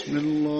[0.00, 0.59] بسم الله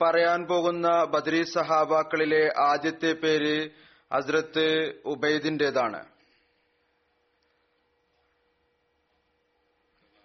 [0.00, 3.70] പറയാൻ പോകുന്ന ബദ്രി സഹാബാക്കളിലെ ആദ്യത്തെ പേര്
[4.14, 6.06] ഹസ്രത്ത് ഉബൈദിന്റേതാണ്.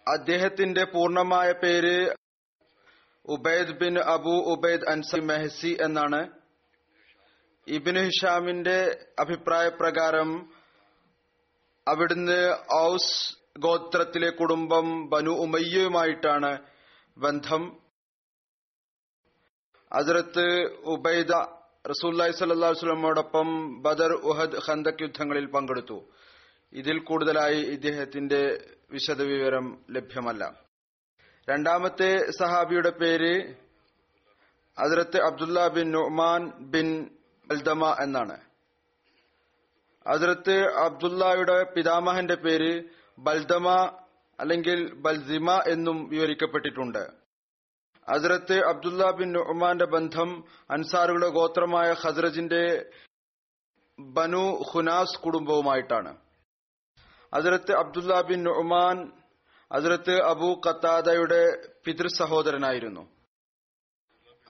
[0.07, 2.15] അദ്ദേഹത്തിന്റെ പൂർണമായ പേര്
[3.25, 6.31] ഉബൈദ് ബിൻ അബു ഉബൈദ് അൻസി മെഹസി എന്നാണ്.
[7.67, 10.53] ഇബിന് ഹിഷാമിന്റെ അഭിപ്രായ പ്രകാരം
[11.87, 16.57] അവിടുന്ന് ഔസ് ഗോത്രത്തിലെ കുടുംബം ബനു ഉമയ്യയുമായിട്ടാണ്
[17.17, 17.81] ബന്ധം.
[19.93, 21.31] ഹസ്രത്ത് ഉബൈദ
[21.89, 26.03] റസൂല്ലായി സല്ലാ വസ്ലമോടൊപ്പം ബദർ ഉഹദ് ഖന്തക് യുദ്ധങ്ങളിൽ പങ്കെടുത്തു.
[26.73, 30.59] ഇതിൽ കൂടുതലായി ഇദ്ദേഹത്തിന്റെ വിശദവിവരം ലഭ്യമല്ല.
[31.49, 33.55] രണ്ടാമത്തെ സഹാബിയുടെ പേര്
[34.77, 37.09] Hazrat Abdullah bin Numan bin
[37.51, 38.37] അൽദമ എന്നാണ്.
[40.07, 42.83] അസരത്ത് അബ്ദുല്ലായുടെ പിതാമഹന്റെ പേര്
[43.19, 43.69] ബൽദമ
[44.39, 47.20] അല്ലെങ്കിൽ ബൽസിമ എന്നും വിവരിക്കപ്പെട്ടിട്ടുണ്ട്.
[48.07, 50.29] ഹസ്രത്ത് അബ്ദുല്ല ബിൻ ഉമാന്റെ ബന്ധം
[50.71, 52.63] അൻസാറുകളുടെ ഗോത്രമായ ഹസ്രജിന്റെ
[53.99, 56.11] ബനു ഖുനാസ് കുടുംബവുമായിട്ടാണ്.
[57.35, 58.97] ഹസ്രത്ത് അബ്ദുല്ല ബിൻ ഉമാൻ
[59.71, 61.41] ഹസ്രത്ത് അബു കത്താദയുടെ
[61.85, 63.03] പിതൃ സഹോദരനായിരുന്നു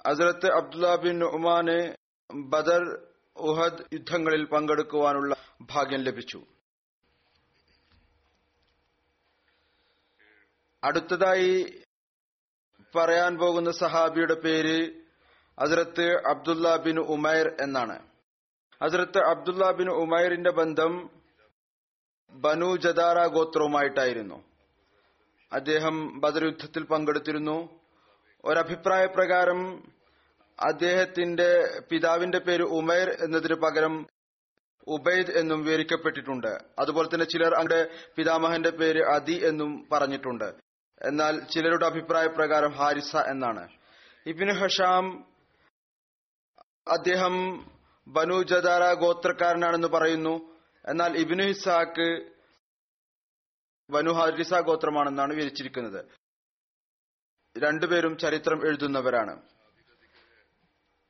[0.07, 1.77] ഹസ്രത്ത് അബ്ദുല്ല ബിൻ ഉമാന്
[2.33, 2.83] ബദർ
[3.35, 5.35] ഉഹദ് യുദ്ധങ്ങളിൽ പങ്കെടുക്കുവാനുള്ള
[5.73, 6.39] ഭാഗ്യം ലഭിച്ചു.
[10.83, 11.53] അടുത്തതായി
[12.95, 14.91] പറയാൻ പോകുന്ന സഹാബിയുടെ പേര്
[15.59, 17.99] ഹസ്രത്ത് അബ്ദുല്ല ബിൻ ഉമൈർ എന്നാണ്.
[18.83, 21.09] ഹസ്രത്ത് അബ്ദുല്ല ബിൻ ഉമൈറിന്റെ ബന്ധം
[22.31, 24.43] ബനു ജദാറ ഗോത്രവുമായിട്ടായിരുന്നു.
[25.53, 27.79] അദ്ദേഹം ബദർ യുദ്ധത്തിൽ പങ്കെടുത്തിരുന്നു.
[28.45, 29.83] ഒരഭിപ്രായ പ്രകാരം
[30.59, 34.07] അദ്ദേഹത്തിന്റെ പിതാവിന്റെ പേര് ഉമൈർ എന്നതിന് പകരം
[34.87, 36.59] ഉബൈദ് എന്നും വിവരിക്കപ്പെട്ടിട്ടുണ്ട്.
[36.79, 40.70] അതുപോലെ തന്നെ ചിലർ അവരുടെ പിതാമഹന്റെ പേര് അദി എന്നും പറഞ്ഞിട്ടുണ്ട്.
[41.01, 43.69] എന്നാൽ ചിലരുടെ അഭിപ്രായ പ്രകാരം ഹാരിസ എന്നാണ്.
[44.25, 45.25] ഇബിന് ഹഷാം
[46.91, 47.65] അദ്ദേഹം
[48.07, 50.59] ബനു ജദാര ഗോത്രക്കാരനാണെന്ന് പറയുന്നു.
[50.85, 52.31] എന്നാൽ ഇബിനു ഹിസാക്ക്
[53.89, 56.05] ബനു ഹാരിസ ഗോത്രമാണെന്നാണ് വിവരിച്ചിരിക്കുന്നത്.
[57.57, 59.41] രണ്ടുപേരും ചരിത്രം എഴുതുന്നവരാണ്.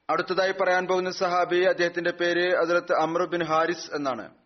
[0.09, 4.40] അടുത്തതായി പറയാൻ പോകുന്ന സഹാബി അദ്ദേഹത്തിന്റെ പേര് അതിലത്ത് അമ്രു ബിൻ ഹാരിസ് എന്നാണ്.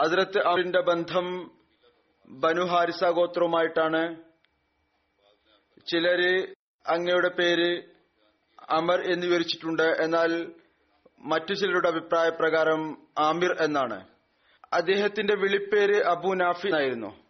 [0.00, 1.50] ഹസരത്ത് അവരിന്റെ ബന്ധം
[2.28, 4.16] ബനു ഹാരിസ ഗോത്രവുമായിട്ടാണ്.
[5.86, 6.54] ചിലര്
[6.86, 7.82] അങ്ങയുടെ പേര്
[8.70, 9.82] അമർ എന്ന് വിവരിച്ചിട്ടുണ്ട്.
[9.82, 10.52] എന്നാൽ
[11.20, 14.08] മറ്റു ചിലരുടെ അഭിപ്രായ പ്രകാരം ആമിർ എന്നാണ്.
[14.72, 17.24] അദ്ദേഹത്തിന്റെ വിളിപ്പേര് അബു നാഫി ആയിരുന്നു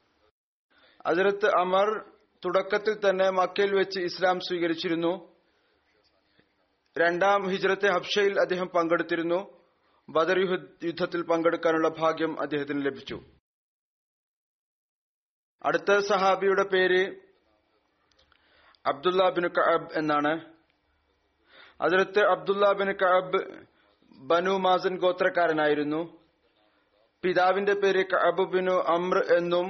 [1.06, 2.04] അതിരത്ത് അമർ
[2.44, 5.32] തുടക്കത്തിൽ തന്നെ മക്കയിൽ വെച്ച് ഇസ്ലാം സ്വീകരിച്ചിരുന്നു.
[6.98, 9.55] രണ്ടാം ഹിജ്രത്തെ ഹബ്ഷയിൽ അദ്ദേഹം പങ്കെടുത്തിരുന്നു.
[10.08, 13.20] ബദർ യുദ്ധത്തിൽ പങ്കെടുക്കാനുള്ള ഭാഗ്യം അദ്ദേഹത്തിന് ലഭിച്ചു.
[15.64, 17.00] അടുത്ത സഹാബിയുടെ പേര്
[18.86, 20.32] അബ്ദുല്ല ബിൻ കഅബ് എന്നാണ്.
[21.80, 23.40] അതിലത്ത് അബ്ദുല്ല ബിൻ കഅബ്
[24.18, 26.18] ബനു മാസൻ ഗോത്രക്കാരനായിരുന്നു.
[27.22, 29.66] പിതാവിന്റെ പേര് കഅബ് ബിൻ അമ്ര എന്നും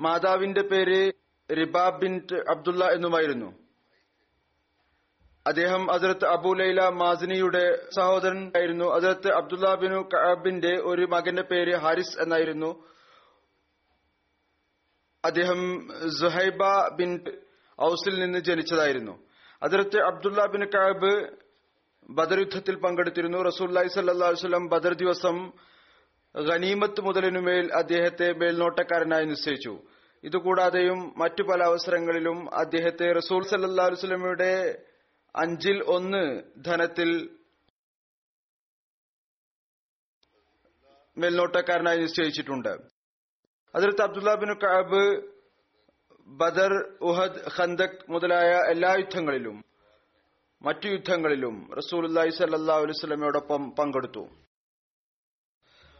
[0.00, 1.12] മാതാവിന്റെ പേര്
[1.50, 2.12] റിബാബ് ബിൻ
[2.48, 3.59] അബ്ദുല്ല എന്നുമായിരുന്നു.
[5.46, 8.84] അദ്ദേഹം അസരത്ത് അബു ലൈല മാസിനിയുടെ സഹോദരൻ ആയിരുന്നു.
[8.84, 12.84] അസരത്ത് അബ്ദുല്ല ബിനു കഅബിന്റെ ഒരു മകന്റെ പേര് ഹാരിസ് എന്നായിരുന്നു.
[15.24, 15.88] അദ്ദേഹം
[16.20, 17.20] സുഹൈബ ബിൻ
[17.84, 19.18] ഔസിൽ നിന്ന് ജനിച്ചതായിരുന്നു.
[19.62, 21.28] അതിർത്ത് അബ്ദുള്ള ബിൻ കാബ്
[22.10, 23.38] ബദർ യുദ്ധത്തിൽ പങ്കെടുത്തിരുന്നു.
[23.38, 25.52] റസൂല്ലി സല്ലാസ്ലം ബദർ ദിവസം
[26.48, 29.78] ഖനീമത്ത് മുതലിനുമേൽ അദ്ദേഹത്തെ മേൽനോട്ടക്കാരനായി നിശ്ചയിച്ചു.
[30.24, 34.82] ഇതുകൂടാതെയും മറ്റു പല അവസരങ്ങളിലും അദ്ദേഹത്തെ റസൂൽ സല്ലാ വസ്ലമയുടെ
[35.36, 37.38] അഞ്ചിൽ ഒന്ന് ധനത്തിൽ
[41.18, 42.72] മേൽനോട്ടക്കാരനായി നിശ്ചയിച്ചിട്ടുണ്ട്.
[43.74, 45.30] അതിർത്ത് Abdullah bin Kab
[46.28, 49.64] Badr Uhud Khandaq മുതലായ എല്ലാ യുദ്ധങ്ങളിലും
[50.62, 54.28] മറ്റു യുദ്ധങ്ങളിലും റസൂലി സല്ലാ അലുസ്ലമയോടൊപ്പം പങ്കെടുത്തു.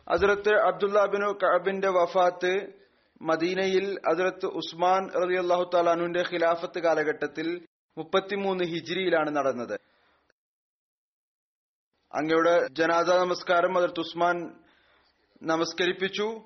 [0.09, 2.53] അതിർത്ത് അബ്ദുല്ല ബിൻ കാബിന്റെ വഫാത്ത്
[3.23, 7.67] മദീനയിൽ അതിർത്ത് ഉസ്മാൻ റബി അള്ളാഹു താലാനുവിന്റെ ഖിലാഫത്ത് കാലഘട്ടത്തിൽ
[7.99, 9.81] മുപ്പത്തിമൂന്ന് ഹിജിരിയിലാണ് നടന്നത്.
[12.15, 14.37] അങ്ങയുടെ ജനാദ നമസ്കാരം അതിർത്ത് ഉസ്മാൻ
[15.43, 16.41] നമസ്കരിപ്പിച്ചു.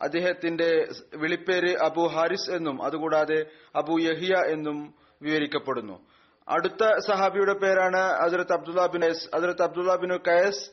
[0.00, 3.46] അദ്ദേഹത്തിന്റെ വിളിപ്പേര് അബു ഹാരിസ് എന്നും അതുകൂടാതെ
[3.76, 6.06] അബു യഹിയ എന്നും വിവരിക്കപ്പെടുന്നു.
[6.48, 10.70] അടുത്ത സഹാബിയുടെ പേരാണ് അസരത്ത് അബ്ദുല്ല ബിൻ എസ് അസരത്ത് അബ്ദുല്ല ബിൻ കയസ്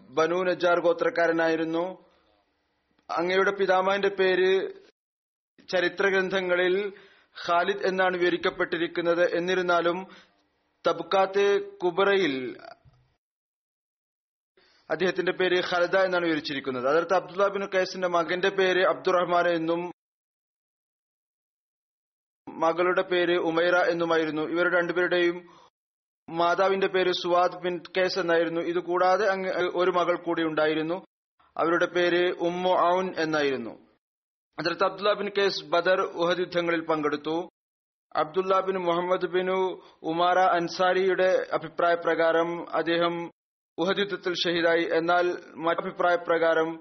[0.00, 1.84] ബനു നജാർ ഗോത്രക്കാരനായിരുന്നു.
[3.10, 4.72] അങ്ങയുടെ പിതാമാന്റെ പേര്
[5.72, 6.92] ചരിത്ര ഗ്രന്ഥങ്ങളിൽ
[7.46, 9.36] ഖാലിദ് എന്നാണ് വിവരിക്കപ്പെട്ടിരിക്കുന്നത്.
[9.36, 10.06] എന്നിരുന്നാലും
[10.86, 12.56] തബ്ക്കാത്തെ കുബറയിൽ
[14.90, 16.88] അദ്ദേഹത്തിന്റെ പേര് ഖലദ എന്നാണ് വിവരിച്ചിരിക്കുന്നത്.
[16.88, 19.92] അതിർത്ത് അബ്ദുല്ല ബിൻ കൈസിന്റെ മകന്റെ പേര് അബ്ദുറഹ്മാൻ എന്നും
[22.48, 24.42] മകളുടെ പേര് ഉമൈറ എന്നുമായിരുന്നു.
[24.42, 25.48] ഇവർ രണ്ടുപേരുടെയും
[26.28, 28.60] മാതാവിന്റെ പേര് സുവാദ് ബിൻ കേസ് എന്നായിരുന്നു.
[28.60, 29.26] ഇത് കൂടാതെ
[29.74, 31.06] ഒരു മകൾ കൂടി ഉണ്ടായിരുന്നു.
[31.56, 33.83] അവരുടെ പേര് ഉമ്മു ഔൻ എന്നായിരുന്നു.
[34.58, 37.48] അതിർത്ത് Abdullah bin case Badr Uhud യുദ്ധങ്ങളിൽ പങ്കെടുത്തു.
[38.16, 43.30] അബ്ദുല്ല ബിൻ മുഹമ്മദ് ബിനു ഉമാര അൻസാരിയുടെ അഭിപ്രായ പ്രകാരം അദ്ദേഹം
[43.78, 44.84] ഉഹദ് യുദ്ധത്തിൽ ഷഹീദായി.
[44.94, 46.80] എന്നാൽ മറ്റഭിപ്രായ പ്രകാരം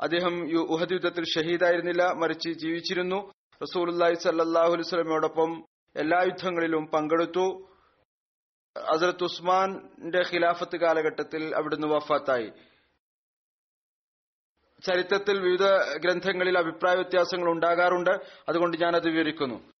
[0.00, 3.32] അദ്ദേഹം ഉഹദ് യുദ്ധത്തിൽ ഷഹീദായിരുന്നില്ല മറിച്ച് ജീവിച്ചിരുന്നു.
[3.62, 5.64] റസൂലി സല്ലാഹു അലുസ്ലമയോടൊപ്പം
[5.96, 7.46] എല്ലാ യുദ്ധങ്ങളിലും പങ്കെടുത്തു.
[8.94, 12.52] അസരത്ത് ഉസ്മാന്റെ ഖിലാഫത്ത് കാലഘട്ടത്തിൽ അവിടുന്ന് വഫാത്തായി.
[14.86, 15.64] ചരിത്രത്തിൽ വിവിധ
[15.96, 18.10] ഗ്രന്ഥങ്ങളിൽ അഭിപ്രായ വ്യത്യാസങ്ങൾ ഉണ്ടാകാറുണ്ട്.
[18.48, 19.72] അതുകൊണ്ട് ഞാൻ അത് വിവരിക്കുന്നു.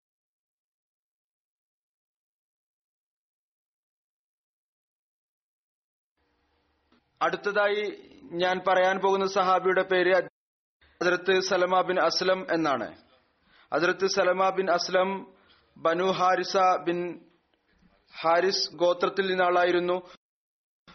[7.22, 12.96] അടുത്തതായി ഞാൻ പറയാൻ പോകുന്ന സഹാബിയുടെ പേര് അതിർത്ത് സലമ ബിൻ അസ്ലം എന്നാണ്.
[13.72, 15.34] അതിർത്ത് Salama bin Aslam
[15.76, 16.98] Banu Harisa bin
[18.20, 19.94] Haris ഗോത്രത്തിൽ നിന്നാളായിരുന്നു.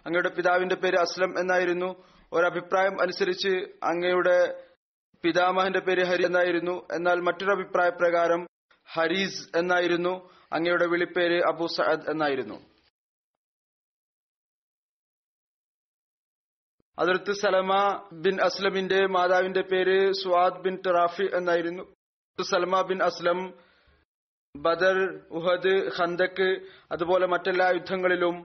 [0.06, 2.19] അങ്ങയുടെ പിതാവിന്റെ പേര് അസ്ലം എന്നായിരുന്നു.
[2.34, 3.52] ഒരഭിപ്രായം അനുസരിച്ച്
[3.84, 4.66] അങ്ങയുടെ
[5.24, 6.88] പിതാമഹന്റെ പേര് ഹരി എന്നായിരുന്നു.
[6.94, 8.48] എന്നാൽ മറ്റൊരു അഭിപ്രായ പ്രകാരം
[8.88, 10.14] ഹരീസ് എന്നായിരുന്നു.
[10.54, 12.58] അങ്ങയുടെ വിളിപ്പേര് അബു സഅദ് എന്നായിരുന്നു.
[17.00, 17.74] അതിർത്ത് സലമ
[18.14, 21.84] ബിൻ അസ്ലമിന്റെ മാതാവിന്റെ പേര് സുവാദ് ബിൻ റാഫി എന്നായിരുന്നു.
[22.52, 23.54] സലമ ബിൻ അസ്ലം
[24.56, 24.98] ബദർ
[25.32, 26.50] ഉഹദ് ഖന്തക്ക്
[26.92, 28.36] അതുപോലെ മറ്റെല്ലാ യുദ്ധങ്ങളിലും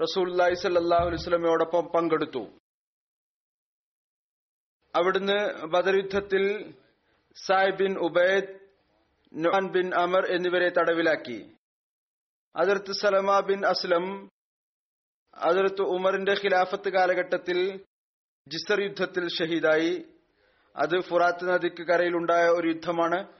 [0.00, 2.42] റസൂൽ സല്ലാഹു അലൈസ്ലമയോടൊപ്പം പങ്കെടുത്തു.
[4.94, 6.74] അവിടുന്ന് ബദർ യുദ്ധത്തിൽ
[7.46, 8.58] സായ് ബിൻ ഉബൈദ്
[9.34, 11.56] നുഹാൻ ബിൻ അമർ എന്നിവരെ തടവിലാക്കി.
[12.56, 14.30] അതിർത്ത് സലമ ബിൻ അസ്ലം
[15.34, 17.84] അതിർത്ത് ഉമറിന്റെ ഖിലാഫത്ത് കാലഘട്ടത്തിൽ
[18.48, 20.04] ജിസർ യുദ്ധത്തിൽ ഷഹീദായി.
[20.76, 23.32] അത് ഫുറാത്ത് നദിക്ക് കരയിലുണ്ടായ ഒരു യുദ്ധമാണ്.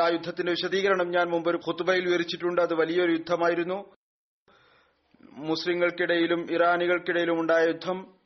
[0.00, 2.60] ആ യുദ്ധത്തിന്റെ വിശദീകരണം ഞാൻ മുമ്പ് ഒരു ഖുത്തുബയിൽ വിവരിച്ചിട്ടുണ്ട്.
[2.60, 3.94] അത് വലിയൊരു യുദ്ധമായിരുന്നു.
[5.22, 8.21] മുസ്ലിങ്ങൾക്കിടയിലും ഇറാനികൾക്കിടയിലും ഉണ്ടായ യുദ്ധം.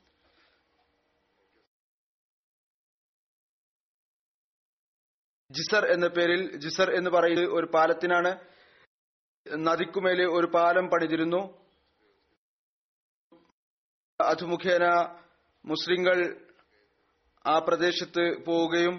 [5.57, 8.33] ജിസർ എന്ന പേരിൽ ജിസർ എന്ന് പറയുന്നത് ഒരു പാലത്തിനാണ്
[9.59, 11.43] നദിക്കുമേലെ ഒരു പാലം പണിതിരുന്നു.
[14.21, 14.85] അതുമുഖേന
[15.65, 16.19] മുസ്ലിങ്ങൾ
[17.47, 18.97] ആ പ്രദേശത്ത് പോവുകയും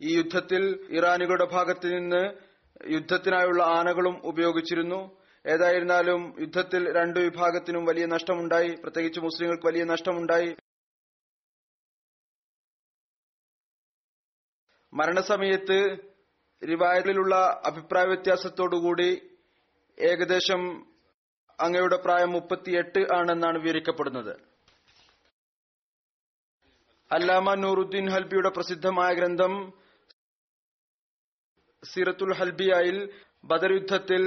[0.00, 2.22] ഈ യുദ്ധത്തിൽ ഇറാനികളുടെ ഭാഗത്ത് നിന്ന്
[2.94, 5.00] യുദ്ധത്തിനായുള്ള ആനകളും ഉപയോഗിച്ചിരുന്നു.
[5.44, 8.70] ഏതായിരുന്നാലും യുദ്ധത്തിൽ രണ്ടു വിഭാഗത്തിനും വലിയ നഷ്ടമുണ്ടായി.
[8.82, 10.50] പ്രത്യേകിച്ച് മുസ്ലിങ്ങൾക്ക് വലിയ നഷ്ടമുണ്ടായി.
[14.94, 15.98] മരണസമയത്ത്
[16.68, 19.22] റിവായത്തിലുള്ള അഭിപ്രായ വ്യത്യാസത്തോടുകൂടി
[20.00, 20.86] ഏകദേശം
[21.60, 24.36] അങ്ങയുടെ പ്രായം മുപ്പത്തിയെട്ട് ആണെന്നാണ് വിവരിക്കപ്പെടുന്നത്.
[27.12, 29.72] അല്ലാമ നൂറുദ്ദീൻ ഹൽബിയുടെ പ്രസിദ്ധമായ ഗ്രന്ഥം
[31.84, 33.10] സീറത്തുൽ ഹൽബിയായിൽ
[33.44, 34.22] ബദർ യുദ്ധത്തിൽ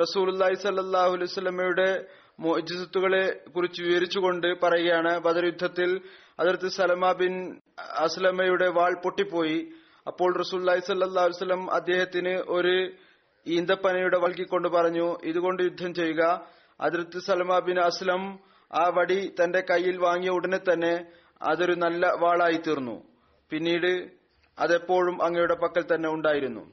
[0.00, 2.08] റസൂലി സല്ലാഹു അലൈവല്ലമയുടെ
[2.40, 5.90] മോജിസത്തുകളെ കുറിച്ച് വിവരിച്ചുകൊണ്ട് പറയുകയാണ് ബദർ യുദ്ധത്തിൽ
[6.40, 7.34] അതിർത്ത് സലമ ബിൻ
[7.78, 9.58] അസ്ലമയുടെ വാൾ പൊട്ടിപ്പോയി.
[10.06, 12.92] അപ്പോൾ റസൂല്ലായി സല്ലാ വസ്ലം അദ്ദേഹത്തിന് ഒരു
[13.46, 16.22] ഈന്തപ്പനയുടെ വൽകിക്കൊണ്ട് പറഞ്ഞു ഇതുകൊണ്ട് യുദ്ധം ചെയ്യുക.
[16.80, 18.22] അതിർത്ത് സലമ ബിൻ അസ്ലം
[18.72, 20.94] ആ വടി തന്റെ കയ്യിൽ വാങ്ങിയ ഉടനെ തന്നെ
[21.42, 22.96] അതൊരു നല്ല വാളായി തീർന്നു.
[23.50, 23.92] പിന്നീട്
[24.58, 26.64] അതെപ്പോഴും അങ്ങയുടെ പക്കൽ തന്നെ ഉണ്ടായിരുന്നു.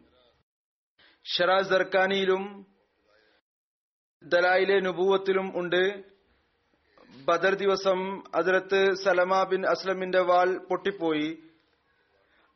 [1.25, 2.43] ഷറാസ് ദർക്കാനിയിലും
[4.23, 5.83] ദലായിലെ നുബൂവത്തിലും ഉണ്ട്.
[7.09, 11.37] ബദർ ദിവസം അതിരത്ത് സലമ ബിൻ അസ്ലമിന്റെ വാൾ പൊട്ടിപ്പോയി.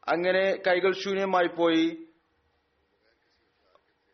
[0.07, 2.05] അങ്ങനെ കൈകൾ ശൂന്യമായി പോയി.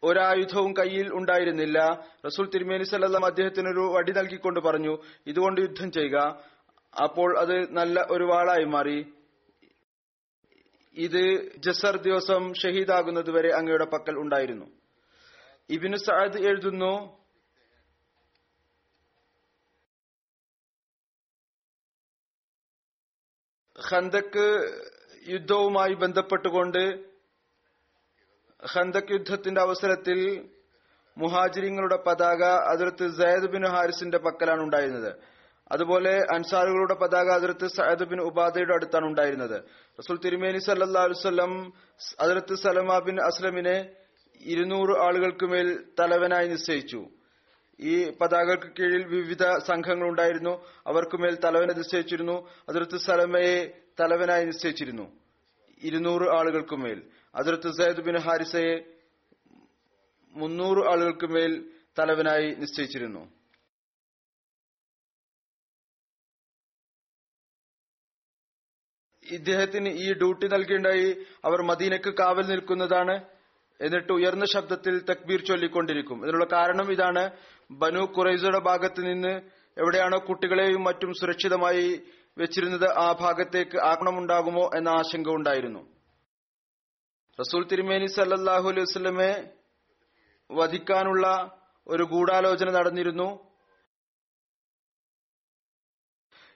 [0.03, 2.07] ഒരായുധവും കയ്യിൽ ഉണ്ടായിരുന്നില്ല.
[2.25, 6.43] റസൂൽ തിരുമേനി സല്ലാം അദ്ദേഹത്തിനൊരു വടി നൽകിക്കൊണ്ട് പറഞ്ഞു ഇതുകൊണ്ട് യുദ്ധം ചെയ്യുക.
[7.03, 9.13] അപ്പോൾ അത് നല്ല ഒരു വാളായി മാറി.
[10.95, 14.65] ഇത് ജസർ ദിവസം ഷഹീദാകുന്നതുവരെ അങ്ങയുടെ പക്കൽ ഉണ്ടായിരുന്നു.
[15.69, 17.16] ഇബിനു സഅദ് എഴുതുന്നു
[23.77, 24.45] ഖന്തക്ക്
[25.27, 26.99] യുദ്ധവുമായി ബന്ധപ്പെട്ടുകൊണ്ട്
[28.75, 30.49] ഖന്തക് യുദ്ധത്തിന്റെ അവസരത്തിൽ
[31.17, 35.15] മുഹാജിരിങ്ങളുടെ പതാക അതിർത്ത് സയദ് ബിൻ ഹാരിസിന്റെ പക്കലാണ് ഉണ്ടായിരുന്നത്.
[35.71, 39.57] അതുപോലെ അൻസാറുകളുടെ പതാക അതിർത്ത് സയദ് ബിൻ ഉബാദയുടെ അടുത്താണ് ഉണ്ടായിരുന്നത്.
[39.99, 41.03] റസൂൽ തിരുമേനി സല്ലാ
[42.19, 43.89] അതിർത്ത് സലമ ബിൻ അസ്ലമിനെ
[44.41, 47.05] ഇരുന്നൂറ് ആളുകൾക്ക് മേൽ തലവനായി നിശ്ചയിച്ചു.
[47.79, 52.49] ഈ പതാകൾക്ക് കീഴിൽ വിവിധ സംഘങ്ങൾ ഉണ്ടായിരുന്നു അവർക്കുമേൽ തലവനെ നിശ്ചയിച്ചിരുന്നു.
[52.69, 55.05] അതിർത്ത് സലമയെ തലവനായി നിശ്ചയിച്ചിരുന്നു.
[55.83, 58.75] ഇരുന്നൂറ് ആളുകൾക്കുമേൽ അതിർത്ത് സയ്യിദ് ബിൻ ഹാരിസയെ
[60.35, 63.37] മുന്നൂറ് ആളുകൾക്ക് മേൽ തലവനായി നിശ്ചയിച്ചിരുന്നു.
[69.31, 73.36] ഇദ്ദേഹത്തിന് ഈ ഡ്യൂട്ടി നൽകേണ്ടായി അവർ മദീനക്ക് കാവൽ നിൽക്കുന്നതാണ്.
[73.81, 76.23] എന്നിട്ട് ഉയർന്ന ശബ്ദത്തിൽ തക്ബീർ ചൊല്ലിക്കൊണ്ടിരിക്കും.
[76.23, 77.31] ഇതിനുള്ള കാരണം ഇതാണ്.
[77.71, 79.33] ബനു കുറൈസയുടെ ഭാഗത്ത് നിന്ന്
[79.77, 82.01] എവിടെയാണോ കുട്ടികളെയും മറ്റും സുരക്ഷിതമായി
[82.37, 85.79] വെച്ചിരുന്നത് ആ ഭാഗത്തേക്ക് ആക്രമണമുണ്ടാകുമോ എന്ന ആശങ്ക ഉണ്ടായിരുന്നു.
[87.39, 89.53] റസൂൽ തിരുമേനി സല്ലാഹു അലൈഹി വസ്ലമെ
[90.51, 91.51] വധിക്കാനുള്ള
[91.87, 93.47] ഒരു ഗൂഢാലോചന നടന്നിരുന്നു.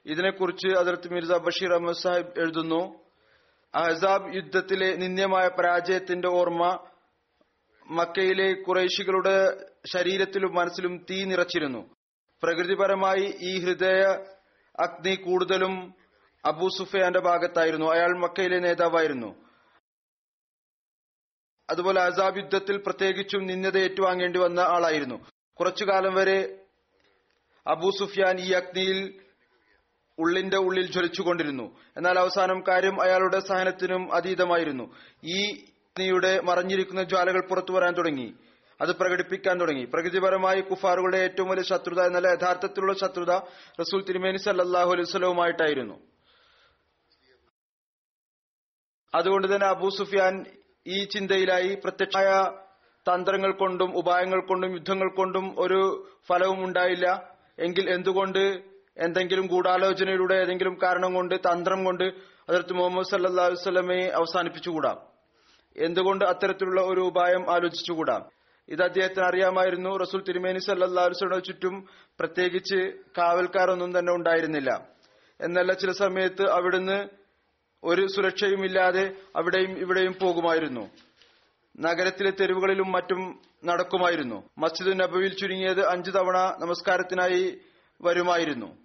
[0.06, 3.04] ഇതിനെക്കുറിച്ച് അതിർത്ത് മിർസ ബഷീർ അഹമ്മദ് സാഹിബ് എഴുതുന്നു.
[3.74, 6.88] അഹസാബ് യുദ്ധത്തിലെ നിന്ദ്യമായ പരാജയത്തിന്റെ ഓർമ്മ
[7.86, 11.94] മക്കയിലെ കുറേശികളുടെ ശരീരത്തിലും മനസ്സിലും തീ നിറച്ചിരുന്നു.
[12.42, 14.02] പ്രകൃതിപരമായി ഈ ഹൃദയ
[14.80, 15.94] അഗ്നി കൂടുതലും
[16.44, 17.86] അബൂ സുഫയാന്റെ ഭാഗത്തായിരുന്നു.
[17.86, 19.44] അയാൾ മക്കയിലെ നേതാവായിരുന്നു.
[21.70, 25.24] അതുപോലെ അസാബ് യുദ്ധത്തിൽ പ്രത്യേകിച്ചും നിന്ദത ഏറ്റുവാങ്ങേണ്ടി വന്ന ആളായിരുന്നു.
[25.60, 26.58] കുറച്ചു കാലം വരെ
[27.66, 29.20] അബൂ സുഫിയാൻ ഈ അഗ്നിയിൽ
[30.18, 31.78] ഉള്ളിന്റെ ഉള്ളിൽ ജ്വലിച്ചുകൊണ്ടിരുന്നു.
[31.96, 34.94] എന്നാൽ അവസാനം കാര്യം അയാളുടെ സഹനത്തിനും അതീതമായിരുന്നു.
[35.24, 35.64] ഈ
[35.96, 38.28] അഗ്നിയുടെ മറഞ്ഞിരിക്കുന്ന ജ്വാലകൾ പുറത്തു വരാൻ തുടങ്ങി.
[38.80, 39.84] അത് പ്രകടിപ്പിക്കാൻ തുടങ്ങി.
[39.84, 43.32] പ്രകൃതിപരമായി കുഫാറുകളുടെ ഏറ്റവും വലിയ ശത്രുത എന്നല്ല യഥാർത്ഥത്തിലുള്ള ശത്രുത
[43.80, 45.96] റസൂൽ തിരുമേനി സല്ലാഹു അലൈഹി സ്വലവുമായിട്ടായിരുന്നു
[49.14, 50.34] അതുകൊണ്ട് തന്നെ അബൂ സുഫിയാൻ
[50.86, 52.30] ഈ ചിന്തയിലായി പ്രത്യക്ഷമായ
[53.06, 55.80] തന്ത്രങ്ങൾ കൊണ്ടും ഉപായങ്ങൾ കൊണ്ടും യുദ്ധങ്ങൾ കൊണ്ടും ഒരു
[56.28, 57.06] ഫലവും ഉണ്ടായില്ല.
[57.58, 58.42] എങ്കിൽ എന്തുകൊണ്ട്
[59.04, 62.04] എന്തെങ്കിലും ഗൂഢാലോചനയിലൂടെ ഏതെങ്കിലും കാരണം കൊണ്ട് തന്ത്രം കൊണ്ട്
[62.48, 64.92] അതിർത്ത് മുഹമ്മദ് സല്ലാ വസ്ലമയെ അവസാനിപ്പിച്ചുകൂടാ?
[65.76, 68.28] എന്തുകൊണ്ട് അത്തരത്തിലുള്ള ഒരു ഉപായം ആലോചിച്ചുകൂടാ?
[68.68, 69.96] ഇത് അദ്ദേഹത്തിന് അറിയാമായിരുന്നു.
[69.96, 71.86] റസൂൽ തിരുമേനി സല്ലാ വസ്ലയുടെ ചുറ്റും
[72.20, 74.88] പ്രത്യേകിച്ച് കാവൽക്കാരൊന്നും തന്നെ ഉണ്ടായിരുന്നില്ല.
[75.40, 77.08] എന്നല്ല ചില സമയത്ത് അവിടുന്ന്
[77.84, 80.90] ഒരു സുരക്ഷയുമില്ലാതെ അവിടെയും ഇവിടെയും പോകുമായിരുന്നു.
[81.80, 84.50] നഗരത്തിലെ തെരുവുകളിലും മറ്റും നടക്കുമായിരുന്നു.
[84.58, 87.60] മസ്ജിദ് നബവിയിൽ ചുരുങ്ങിയത് അഞ്ചു തവണ നമസ്കാരത്തിനായി
[88.02, 88.78] വരുമായിരുന്നു.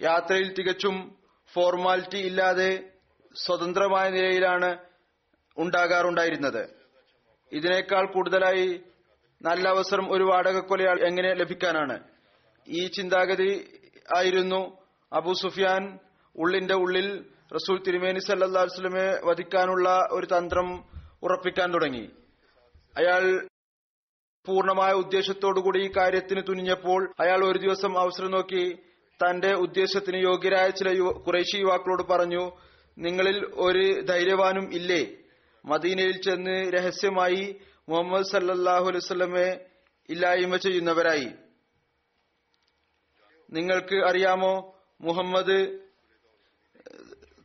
[0.00, 1.16] യാത്രയിൽ തികച്ചും
[1.54, 2.90] ഫോർമാലിറ്റി ഇല്ലാതെ
[3.34, 4.78] സ്വതന്ത്രമായ നിലയിലാണ്
[5.56, 6.68] ഉണ്ടാകാറുണ്ടായിരുന്നത്.
[7.52, 8.82] ഇതിനേക്കാൾ കൂടുതലായി
[9.42, 12.04] നല്ല അവസരം ഒരു വാടക കൊലയാൾ എങ്ങനെ ലഭിക്കാനാണ്?
[12.68, 13.80] ഈ ചിന്താഗതി
[14.16, 14.78] ആയിരുന്നു
[15.12, 15.98] അബു സുഫിയാൻ
[16.36, 20.84] ഉള്ളിന്റെ ഉള്ളിൽ റസൂൽ തിരുമേനി സല്ലാ വസ്ലമെ വധിക്കാനുള്ള ഒരു തന്ത്രം
[21.22, 22.10] ഉറപ്പിക്കാൻ തുടങ്ങി.
[22.96, 23.48] അയാൾ
[24.46, 28.78] പൂർണമായ ഉദ്ദേശത്തോടുകൂടി ഈ കാര്യത്തിന് തുനിഞ്ഞപ്പോൾ അയാൾ ഒരു ദിവസം അവസരം നോക്കി
[29.20, 32.50] തന്റെ ഉദ്ദേശത്തിന് യോഗ്യരായ ചില കുറേശി യുവാക്കളോട് പറഞ്ഞു
[32.98, 35.23] നിങ്ങളിൽ ഒരു ധൈര്യവാനും ഇല്ലേ?
[35.64, 39.70] മദീനയിൽ ചെന്ന് രഹസ്യമായി മുഹമ്മദ് സല്ലാഹു അലൈവല്ലമെ
[40.08, 41.28] ഇല്ലായ്മ ചെയ്യുന്നവരായി.
[43.50, 45.78] നിങ്ങൾക്ക് അറിയാമോ മുഹമ്മദ്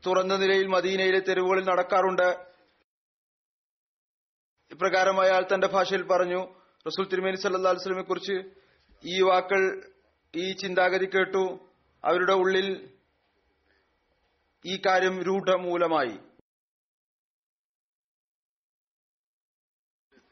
[0.05, 2.49] തുറന്ന നിലയിൽ മദീനയിലെ തെരുവുകളിൽ നടക്കാറുണ്ട്.
[4.71, 6.55] ഇപ്രകാരം അയാൾ തന്റെ ഭാഷയിൽ പറഞ്ഞു
[6.87, 8.41] റസൂൽ തിരുമേനി സല്ലാ വസ്ലമെ കുറിച്ച്
[9.05, 9.91] ഈ യുവാക്കൾ
[10.35, 11.59] ഈ ചിന്താഗതി കേട്ടു.
[12.05, 12.89] അവരുടെ ഉള്ളിൽ
[14.65, 16.28] ഈ കാര്യം രൂഢമൂലമായി.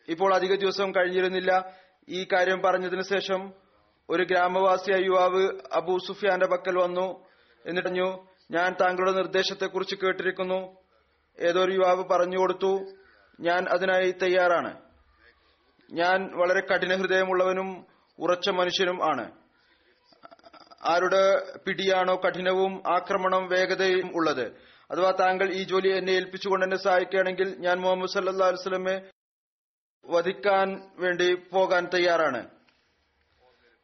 [0.08, 1.76] ഇപ്പോൾ അധിക ദിവസം കഴിഞ്ഞിരുന്നില്ല.
[2.10, 3.54] ഈ കാര്യം പറഞ്ഞതിന് ശേഷം
[4.10, 7.26] ഒരു ഗ്രാമവാസിയായ യുവാവ് അബൂ സുഫിയാന്റെ പക്കൽ വന്നു.
[7.66, 10.76] എന്നിട്ടഞ്ഞു ഞാൻ താങ്കളുടെ നിർദ്ദേശത്തെക്കുറിച്ച് കേട്ടിരിക്കുന്നു.
[11.40, 12.86] ഏതോ ഒരു യുവാവ് പറഞ്ഞു കൊടുത്തു.
[13.40, 14.82] ഞാൻ അതിനായി തയ്യാറാണ്.
[15.92, 17.86] ഞാൻ വളരെ കഠിന ഹൃദയമുള്ളവനും
[18.20, 19.32] ഉറച്ച മനുഷ്യനും ആണ്.
[20.86, 24.52] ആരുടെ പിടിയാണോ കഠിനവും ആക്രമണം വേഗതയും ഉള്ളത്?
[24.92, 29.02] അഥവാ താങ്കൾ ഈ ജോലി എന്നെ ഏൽപ്പിച്ചുകൊണ്ട് എന്നെ സഹായിക്കുകയാണെങ്കിൽ ഞാൻ മുഹമ്മദ് സല്ലാ വസ്ലമെ
[30.08, 32.48] വധിക്കാൻ വേണ്ടി പോകാൻ തയ്യാറാണ്.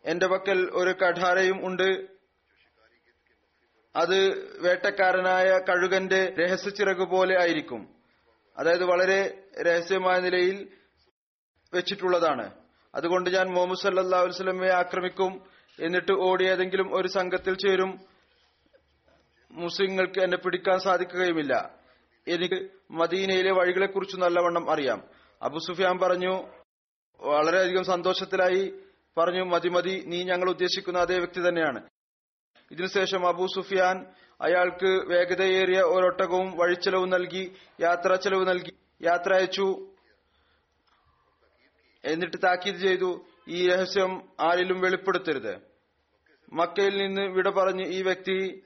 [0.05, 2.07] എന്റെ പക്കൽ ഒരു കഠാരയും ഉണ്ട്.
[3.95, 7.95] അത് വേട്ടക്കാരനായ കഴുകന്റെ രഹസ്യച്ചിറക് പോലെ ആയിരിക്കും.
[8.57, 10.69] അതായത് വളരെ രഹസ്യമായ നിലയിൽ
[11.73, 12.51] വെച്ചിട്ടുള്ളതാണ്.
[12.95, 15.45] അതുകൊണ്ട് ഞാൻ മുഹമ്മദ് സല്ലാ വസ്ലമയെ ആക്രമിക്കും
[15.79, 17.99] എന്നിട്ട് ഓടി ഏതെങ്കിലും ഒരു സംഘത്തിൽ ചേരും.
[19.51, 21.75] മുസ്ലിങ്ങൾക്ക് എന്നെ പിടിക്കാൻ സാധിക്കുകയുമില്ല.
[22.27, 25.12] എനിക്ക് മദീനയിലെ വഴികളെക്കുറിച്ച് നല്ലവണ്ണം അറിയാം.
[25.43, 26.33] അബു സുഫിയാൻ പറഞ്ഞു
[27.19, 28.73] വളരെയധികം സന്തോഷത്തിലായി
[29.17, 31.87] പറഞ്ഞു മതി മതി നീ ഞങ്ങൾ ഉദ്ദേശിക്കുന്ന അതേ വ്യക്തി തന്നെയാണ്.
[32.71, 34.05] ഇതിനുശേഷം അബൂ സുഫിയാൻ
[34.41, 39.67] അയാൾക്ക് വേഗതയേറിയ ഒരൊട്ടകവും വഴിച്ചെലവ് നൽകി യാത്രാ ചെലവ് നൽകി യാത്ര അയച്ചു.
[42.05, 45.53] എന്നിട്ട് താക്കീത് ചെയ്തു ഈ രഹസ്യം ആരിലും വെളിപ്പെടുത്തരുത്.
[46.53, 48.63] മക്കയിൽ നിന്ന് വിട പറഞ്ഞ് ഈ വ്യക്തി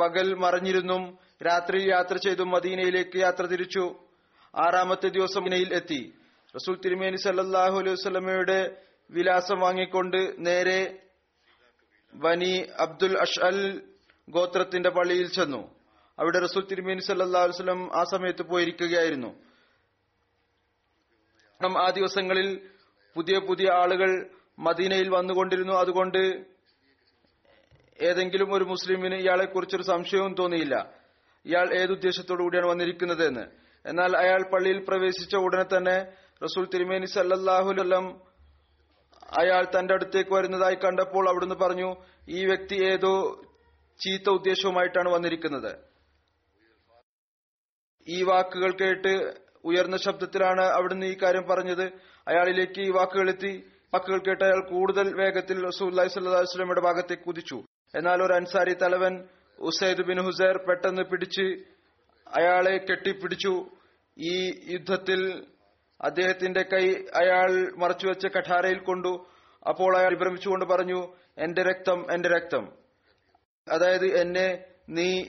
[0.00, 4.11] പകൽ മറഞ്ഞിരുന്നും രാത്രി യാത്ര ചെയ്തും മദീനയിലേക്ക് യാത്ര തിരിച്ചു.
[4.54, 6.12] ആറാമത്തെ ദിവസം മദീനയിൽ എത്തി.
[6.54, 8.58] റസൂൽ തിരുമേനി സല്ലാഹു അലൈഹി വസ്ലമയുടെ
[9.10, 10.80] വിലാസം വാങ്ങിക്കൊണ്ട് നേരെ
[12.14, 13.58] വനി അബ്ദുൽ അഷ്അൽ
[14.28, 15.62] ഗോത്രത്തിന്റെ പള്ളിയിൽ ചെന്നു.
[16.18, 19.30] അവിടെ റസൂൽ തിരുമേനി സല്ലാ വസ്ലം ആ സമയത്ത് പോയിരിക്കുകയായിരുന്നു.
[21.86, 22.48] ആ ദിവസങ്ങളിൽ
[23.16, 24.10] പുതിയ പുതിയ ആളുകൾ
[24.58, 25.72] മദീനയിൽ വന്നുകൊണ്ടിരുന്നു.
[25.72, 26.22] അതുകൊണ്ട്
[28.02, 30.76] ഏതെങ്കിലും ഒരു മുസ്ലിമിന് ഇയാളെ കുറിച്ചൊരു സംശയവും തോന്നിയില്ല.
[31.46, 36.12] ഇയാൾ ഏതുദ്ദേശത്തോടു കൂടിയാണ് വന്നിരിക്കുന്നത് എന്ന് എന്നാൽ അയാൾ പള്ളിയിൽ പ്രവേശിച്ച ഉടനെ തന്നെ
[36.44, 38.20] റസൂൽ തിരുമേനി സല്ലാഹുലം
[39.38, 41.94] അയാൾ തന്റെ അടുത്തേക്ക് വരുന്നതായി കണ്ടപ്പോൾ അവിടുന്ന് പറഞ്ഞു
[42.28, 43.42] ഈ വ്യക്തി ഏതോ
[44.00, 45.76] ചീത്ത ഉദ്ദേശവുമായിട്ടാണ് വന്നിരിക്കുന്നത്.
[48.08, 49.34] ഈ വാക്കുകൾ കേട്ട്
[49.64, 51.84] ഉയർന്ന ശബ്ദത്തിലാണ് അവിടുന്ന് ഈ കാര്യം പറഞ്ഞത്.
[52.28, 53.70] അയാളിലേക്ക് ഈ വാക്കുകൾ എത്തി.
[53.94, 57.62] വാക്കുകൾ കേട്ട് അയാൾ കൂടുതൽ വേഗത്തിൽ റസൂല്ലി സല്ലാസ്ലമിയുടെ ഭാഗത്തേക്ക് കുതിച്ചു.
[57.94, 61.64] എന്നാൽ ഒരു അൻസാരി തലവൻ ഉസൈദ് ബിൻ ഹുസൈർ പെട്ടെന്ന് പിടിച്ച്
[62.28, 63.70] അയാളെ കെട്ടിപ്പിടിച്ചു.
[64.18, 65.46] ഈ യുദ്ധത്തിൽ
[66.00, 69.26] അദ്ദേഹത്തിന്റെ കൈ അയാൾ മറച്ചുവെച്ച കഠാരയിൽ കൊണ്ടു.
[69.68, 72.72] അപ്പോൾ അയാൾ വിഭ്രമിച്ചുകൊണ്ട് പറഞ്ഞു എന്റെ രക്തം എന്റെ രക്തം.
[73.70, 75.24] അതായത് എന്നെ നീ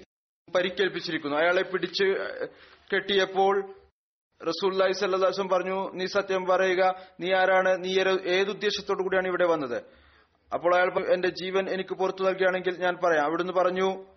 [0.56, 1.38] പരിക്കേൽപ്പിച്ചിരിക്കുന്നു.
[1.38, 2.04] അയാളെ പിടിച്ച്
[2.93, 3.76] കെട്ടിയപ്പോൾ
[4.48, 7.84] റസൂല്ലായി സല്ലാസും പറഞ്ഞു നീ സത്യം പറയുക നീ ആരാണ്?
[7.84, 9.84] നീ ഏതുദ്ദേശത്തോടു കൂടിയാണ് ഇവിടെ വന്നത്?
[10.54, 13.26] അപ്പോൾ അയാൾ എന്റെ ജീവൻ എനിക്ക് പുറത്തു നൽകുകയാണെങ്കിൽ ഞാൻ പറയാം.
[13.26, 14.12] അവിടുന്ന് പറഞ്ഞു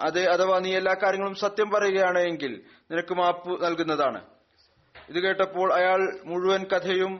[0.00, 2.52] അതെ അഥവാ നീ എല്ലാ കാര്യങ്ങളും സത്യം പറയുകയാണ് എങ്കിൽ
[2.90, 4.20] നിനക്ക് മാപ്പ് നൽകുന്നതാണ്.
[5.08, 7.12] ഇത് കേട്ടപ്പോൾ അയാൾ മുഴുവൻ കഥയും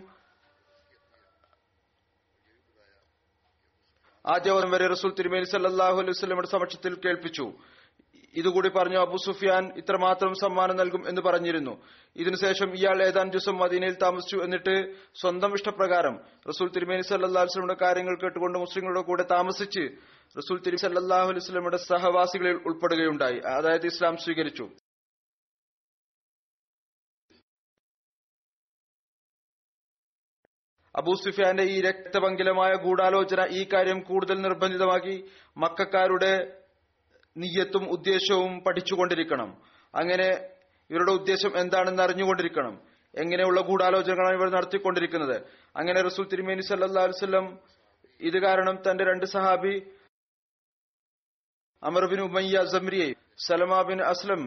[4.27, 7.47] ആദ്യവരം വരെ റസൂൽ തിരുമേനി സല്ലാഹു അലൈഹി സമക്ഷത്തിൽ കേൾപ്പിച്ചു.
[8.35, 11.75] ഇതുകൂടി പറഞ്ഞു അബു സുഫിയാൻ ഇത്രമാത്രം സമ്മാനം നൽകും എന്ന് പറഞ്ഞിരുന്നു.
[12.17, 14.75] ഇതിനുശേഷം ഇയാൾ ഏതാനും ദിവസം മദീനയിൽ താമസിച്ചു എന്നിട്ട്
[15.21, 16.17] സ്വന്തം ഇഷ്ടപ്രകാരം
[16.51, 19.85] റസൂൽ തിരുമേനി സല്ലാ വസ്ലമിയുടെ കാര്യങ്ങൾ കേട്ടുകൊണ്ട് മുസ്ലിങ്ങളുടെ കൂടെ താമസിച്ച്
[20.37, 23.39] റസൂൽ തിരുമി സല്ലാഹു അലൈഹി സഹവാസികളിൽ ഉൾപ്പെടുകയുണ്ടായി.
[23.39, 24.69] അതായത് ഇസ്ലാം സ്വീകരിച്ചു.
[30.97, 36.63] അബൂ സുഫിയാന്റെ ഈ രക്തപങ്കിലമായ ഗൂഢാലോചന ഈ കാര്യം കൂടുതൽ നിർബന്ധിതമാക്കി മക്കാരുടെ
[37.37, 39.63] നീയത്തും ഉദ്ദേശവും പഠിച്ചുകൊണ്ടിരിക്കണം.
[39.95, 40.29] അങ്ങനെ
[40.91, 42.83] ഇവരുടെ ഉദ്ദേശം എന്താണെന്ന് അറിഞ്ഞുകൊണ്ടിരിക്കണം.
[43.15, 45.37] എങ്ങനെയുള്ള ഗൂഢാലോചനകളാണ് ഇവർ നടത്തിക്കൊണ്ടിരിക്കുന്നത്.
[45.77, 47.59] അങ്ങനെ റസൂൽ തിരുമേനി സല്ലാ അലുസല്ലം
[48.21, 49.91] ഇത് കാരണം തന്റെ രണ്ട് സഹാബി
[51.83, 53.13] അമർ ബിൻ ഉമയ്യ സമ്രിയെ
[53.47, 54.43] സലമ ബിൻ അസ്ലം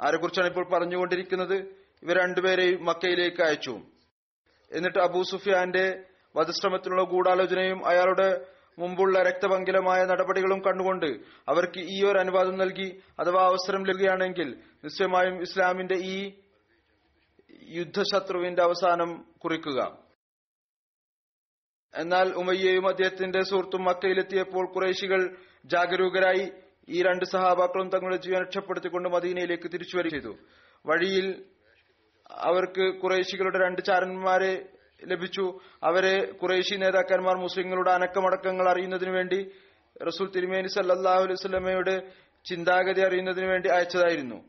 [0.00, 1.54] ആരെക്കുറിച്ചാണ് ഇപ്പോൾ പറഞ്ഞുകൊണ്ടിരിക്കുന്നത്?
[2.02, 3.74] ഇവർ രണ്ടുപേരെയും മക്കയിലേക്ക് അയച്ചു.
[4.72, 5.86] എന്നിട്ട് അബൂ സുഫിയാന്റെ
[6.36, 8.28] വധശ്രമത്തിനുള്ള ഗൂഢാലോചനയും അയാളുടെ
[8.78, 11.10] മുമ്പുള്ള രക്തപങ്കിലമായ നടപടികളും കണ്ടുകൊണ്ട്
[11.48, 12.88] അവർക്ക് ഈ ഒരു അനുവാദം നൽകി
[13.20, 14.48] അഥവാ അവസരം ലഭിക്കുകയാണെങ്കിൽ
[14.84, 16.16] നിശ്ചയമായും ഇസ്ലാമിന്റെ ഈ
[17.78, 19.80] യുദ്ധശത്രുവിന്റെ അവസാനം കുറിക്കുക.
[21.94, 25.20] എന്നാൽ ഉമയ്യയും അദ്ദേഹത്തിന്റെ സുഹൃത്തും മക്കയിലെത്തിയപ്പോൾ കുറേശികൾ
[25.64, 26.52] ജാഗരൂകരായി
[26.88, 30.36] ഈ രണ്ട് സഹാബാക്കളും തങ്ങളുടെ ജീവൻ രക്ഷപ്പെടുത്തിക്കൊണ്ട് മദീനയിലേക്ക് തിരിച്ചു വരിക ചെയ്തു.
[30.86, 31.44] വഴിയിൽ
[32.30, 34.68] അവർക്ക് കുറേശികളുടെ രണ്ട് ചാരന്മാരെ
[35.04, 35.60] ലഭിച്ചു.
[35.82, 39.52] അവരെ കുറേശി നേതാക്കന്മാർ മുസ്ലിങ്ങളുടെ അനക്കമടക്കങ്ങൾ അറിയുന്നതിനു വേണ്ടി
[40.06, 42.00] റസൂൽ തിരുമേനി സല്ലാഹു അലൈഹി
[42.48, 44.44] ചിന്താഗതി അറിയുന്നതിനു വേണ്ടി അയച്ചതായിരുന്നു.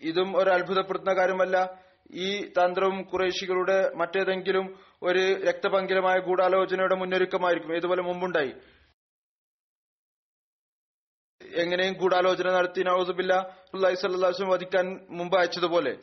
[0.00, 1.85] ഇതും ഒരു അത്ഭുതപ്പെടുത്തുന്ന കാര്യമല്ല.
[2.10, 7.76] ഈ തന്ത്രവും കുറേശികളുടെ മറ്റേതെങ്കിലും ഒരു രക്തപങ്കിലമായ ഗൂഢാലോചനയുടെ മുന്നൊരുക്കമായിരിക്കും.
[7.76, 8.54] ഇതുപോലെ മുമ്പുണ്ടായി.
[11.54, 13.32] എങ്ങനെയും ഗൂഢാലോചന നടത്തി നവസുബില്ല
[13.74, 15.98] അള്ളാഹി സല്ലാസ്ലം വധിക്കാൻ മുമ്പ് അയച്ചതുപോലെ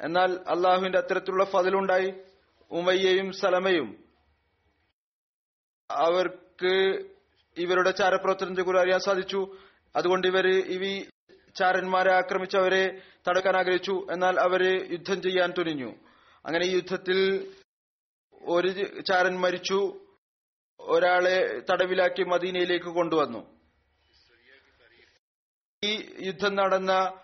[0.00, 2.14] എന്നാൽ അള്ളാഹുവിന്റെ അത്തരത്തിലുള്ള ഫതിലുണ്ടായി.
[2.70, 4.04] ഉമയ്യയും സലമയും.
[5.90, 7.04] അവർക്ക്
[7.56, 9.56] ഇവരുടെ ചാരപ്രവർത്തനത്തെ കുറിച്ച് അറിയാൻ സാധിച്ചു.
[9.96, 10.78] അതുകൊണ്ട് ഇവർ ഈ
[11.56, 14.06] ചാരന്മാരെ ആക്രമിച്ച് അവരെ തടുക്കാൻ ആഗ്രഹിച്ചു.
[14.10, 15.94] എന്നാൽ അവർ യുദ്ധം ചെയ്യാൻ തുനിഞ്ഞു.
[16.44, 17.48] അങ്ങനെ യുദ്ധത്തിൽ
[18.42, 18.68] ഒരു
[19.00, 20.00] ചാരൻ മരിച്ചു.
[20.80, 23.54] ഒരാളെ തടവിലാക്കി മദീനയിലേക്ക് കൊണ്ടുവന്നു.
[25.84, 27.20] ഈ യുദ്ധം നടന്ന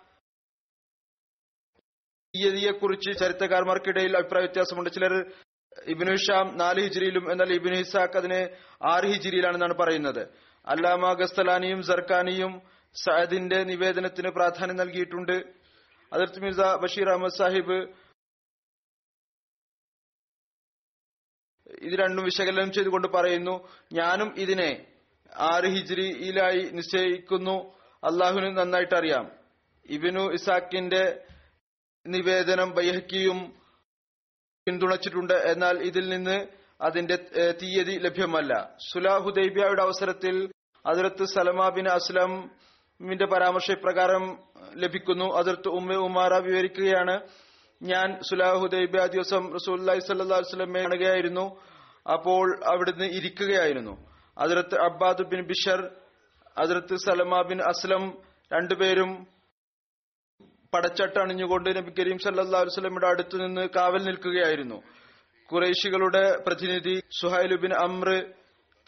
[2.35, 4.89] തീയതിയെക്കുറിച്ച് ചരിത്രകാരന്മാർക്കിടയിൽ അഭിപ്രായ വ്യത്യാസമുണ്ട്.
[4.89, 5.31] ചിലർ
[5.85, 8.49] ഇബിനു ഷാം നാല് ഹിജിരിയിലും എന്നാൽ ഇബിനു ഹിസാഖ് അതിന്
[8.83, 10.27] ആറ് ഹിജിരിയിലാണെന്നാണ് പറയുന്നത്.
[10.65, 15.43] അല്ലാമ ഗസ്തലാനിയും സർക്കാനിയും സയദിന്റെ നിവേദനത്തിന് പ്രാധാന്യം നൽകിയിട്ടുണ്ട്.
[16.13, 17.77] അതിർത്ത് മിർസ ബഷീർ അഹമ്മദ് സാഹിബ്
[21.71, 24.87] ഇത് രണ്ടും വിശകലനം ചെയ്തുകൊണ്ട് പറയുന്നു ഞാനും ഇതിനെ
[25.35, 27.73] ആറ് ഹിജ്രിയിലായി നിശ്ചയിക്കുന്നു.
[28.03, 29.31] അള്ളാഹുവിന് നന്നായിട്ട് അറിയാം
[29.85, 31.25] ഇബിനു ഇസാക്കിന്റെ
[32.07, 33.59] നിവേദനം ബൈഹക്കിയും
[34.65, 35.33] പിന്തുണച്ചിട്ടുണ്ട്.
[35.33, 36.47] എന്നാൽ ഇതിൽ നിന്ന്
[36.81, 37.15] അതിന്റെ
[37.61, 38.77] തീയതി ലഭ്യമല്ല.
[38.93, 40.51] സുലാഹുദൈബിയയുടെ അവസരത്തിൽ
[40.85, 41.87] അതിർത്ത് സലമാ ബിൻ
[43.01, 44.23] അസ്ലമിന്റെ പരാമർശ പ്രകാരം
[44.75, 45.25] ലഭിക്കുന്നു.
[45.35, 47.15] അതിർത്ത് ഉമ്മ ഉമാറ വിവരിക്കുകയാണ്.
[47.81, 51.45] ഞാൻ സുലാഹുദൈബിയ ദിവസം റസൂല്ലി സല്ലാ വസ്ലമെ കാണുകയായിരുന്നു.
[52.13, 53.93] അപ്പോൾ അവിടുന്ന് ഇരിക്കുകയായിരുന്നു.
[54.37, 55.81] അതിർത്ത് അബ്ബാദ് ബിൻ ബിഷർ
[56.57, 58.03] അതിർത്ത് സലമ ബിൻ അസ്ലം
[58.53, 59.11] രണ്ടുപേരും
[60.73, 64.77] പടച്ചട്ട അണിഞ്ഞുകൊണ്ട് നബി കരീം സല്ലാ വസ്ലമിയുടെ അടുത്തു നിന്ന് കാവൽ നിൽക്കുകയായിരുന്നു.
[65.51, 68.09] കുറേശികളുടെ പ്രതിനിധി സുഹൈൽ ബിൻ അമ്ര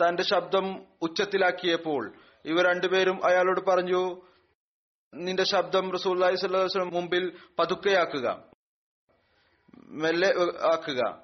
[0.02, 2.04] തന്റെ ശബ്ദം ഉച്ചത്തിലാക്കിയപ്പോൾ
[2.46, 4.22] ഇവർ രണ്ടുപേരും അയാളോട് പറഞ്ഞു
[5.14, 5.90] നിന്റെ ശബ്ദം
[6.26, 8.44] അലൈഹി വസല്ലം മുമ്പിൽ പതുക്കെയാക്കുക.
[9.76, 10.34] മെല്ലെ
[10.74, 11.24] ആക്കുക.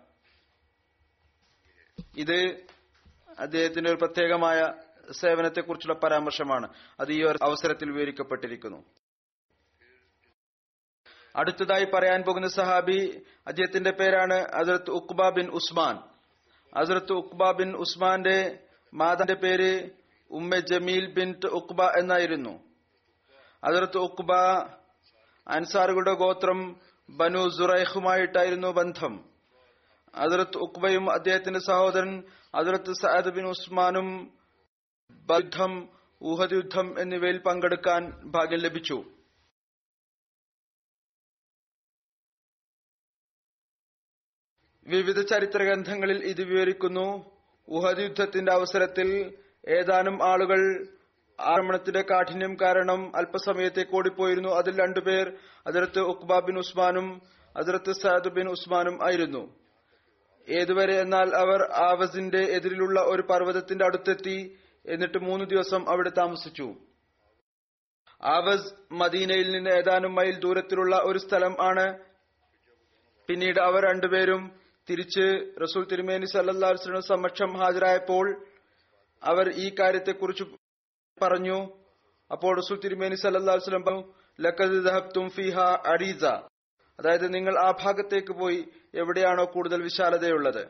[2.18, 2.68] ഇത്
[3.40, 4.74] അദ്ദേഹത്തിന്റെ ഒരു പ്രത്യേകമായ
[5.12, 6.70] സേവനത്തെക്കുറിച്ചുള്ള പരാമർശമാണ്.
[7.00, 8.84] അത് ഈ ഒരു അവസരത്തിൽ വിവരിക്കപ്പെട്ടിരിക്കുന്നു.
[11.36, 15.96] അടുത്തതായി പറയാൻ പോകുന്ന സഹാബി അദ്ദേഹത്തിന്റെ പേരാണ് അസരത്ത് ഉക്ബ ബിൻ ഉസ്മാൻ.
[16.78, 18.60] അസരത്ത് ഉക്ബ ബിൻ ഉസ്മാന്റെ
[18.94, 19.99] മാതാന്റെ പേര്
[20.32, 22.64] ഉമ്മ ജമീൽ ബിൻ ഉക്ബ എന്നായിരുന്നു.
[23.64, 24.34] അതിർത്ത് ഉക്ബ
[25.48, 29.30] അൻസാറുകളുടെ ഗോത്രം ബനു സുറൈഖുമായിട്ടായിരുന്നു ബന്ധം.
[30.16, 32.24] അതിർത്ത് ഉക്ബയും അദ്ദേഹത്തിന്റെ സഹോദരൻ
[32.56, 34.38] അതിർത്ത് സഅദ് ബിൻ ഉസ്മാനും
[35.12, 35.90] ബദ്ധം
[36.24, 39.04] ഊഹദ് യുദ്ധം എന്നിവയിൽ പങ്കെടുക്കാൻ ഭാഗ്യം ലഭിച്ചു.
[44.88, 47.32] വിവിധ ചരിത്ര ഗ്രന്ഥങ്ങളിൽ ഇത് വിവരിക്കുന്നു.
[47.70, 49.10] ഊഹദ് യുദ്ധത്തിന്റെ അവസരത്തിൽ
[49.68, 50.88] ഏതാനും ആളുകൾ
[51.40, 54.50] ആക്രമണത്തിന്റെ കാഠിന്യം കാരണം അല്പസമയത്തേക്ക് ഓടിപ്പോയിരുന്നു.
[54.50, 57.22] അതിൽ രണ്ടുപേർ അതിർത്ത് ഉക്ബ ബിൻ ഉസ്മാനും
[57.58, 59.56] അതിർത്ത് സഅദ് ബിൻ ഉസ്മാനും ആയിരുന്നു.
[60.50, 66.76] ഏതുവരെ എന്നാൽ അവർ ആവസിന്റെ എതിരിലുള്ള ഒരു പർവതത്തിന്റെ അടുത്തെത്തി എന്നിട്ട് മൂന്ന് ദിവസം അവിടെ താമസിച്ചു.
[68.24, 72.00] ആവസ് മദീനയിൽ നിന്ന് ഏതാനും മൈൽ ദൂരത്തിലുള്ള ഒരു സ്ഥലം ആണ്.
[73.28, 74.52] പിന്നീട് അവർ രണ്ടുപേരും
[74.90, 78.49] തിരിച്ച് റസൂൽ തിരുമേനി സല്ലാസ്ലിന് സമക്ഷം ഹാജരായപ്പോൾ
[79.24, 80.44] അവർ ഈ കാര്യത്തെക്കുറിച്ച്
[81.22, 81.58] പറഞ്ഞു.
[82.32, 86.26] അപ്പോൾ റസൂൽ തിരുമേനി സല്ലാസ്ലം പറഞ്ഞു ലക്കത് ദഹബ്തും ഫിഹ അരീസ.
[87.00, 90.70] അതായത് നിങ്ങൾ ആ ഭാഗത്തേക്ക് പോയി എവിടെയാണോ കൂടുതൽ വിശാലതയുള്ളത്.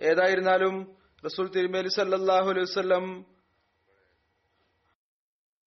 [0.00, 3.26] ഏതായിരുന്നാലും റസൂൽ തിരുമേനി സല്ലാഹു അലൈഹി വസല്ലം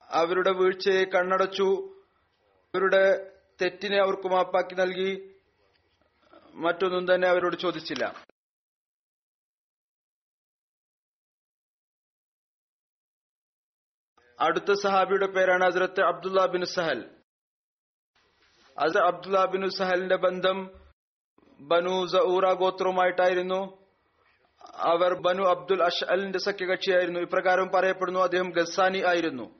[0.09, 1.97] അവരുടെ വീഴ്ചയെ കണ്ണടച്ചു
[2.73, 5.35] അവരുടെ തെറ്റിനെ അവർക്ക് മാപ്പാക്കി നൽകി
[6.53, 8.27] മറ്റൊന്നും തന്നെ അവരോട് ചോദിച്ചില്ല.
[14.39, 16.99] അടുത്ത സഹാബിയുടെ പേരാണ് ഹസ്രത്ത് അബ്ദുല്ല ബിൻ സഹൽ.
[18.77, 20.71] അസർ അബ്ദുല്ല ബിൻ സഹലിന്റെ ബന്ധം
[21.59, 23.87] ബനു സഊറ ഗോത്രവുമായിട്ടായിരുന്നു.
[24.75, 27.19] അവർ ബനു അബ്ദുൽ അഷ്അലിന്റെ സഖ്യകക്ഷിയായിരുന്നു.
[27.19, 29.59] ഇപ്രകാരം പറയപ്പെടുന്നു അദ്ദേഹം ഗസാനി ആയിരുന്നു.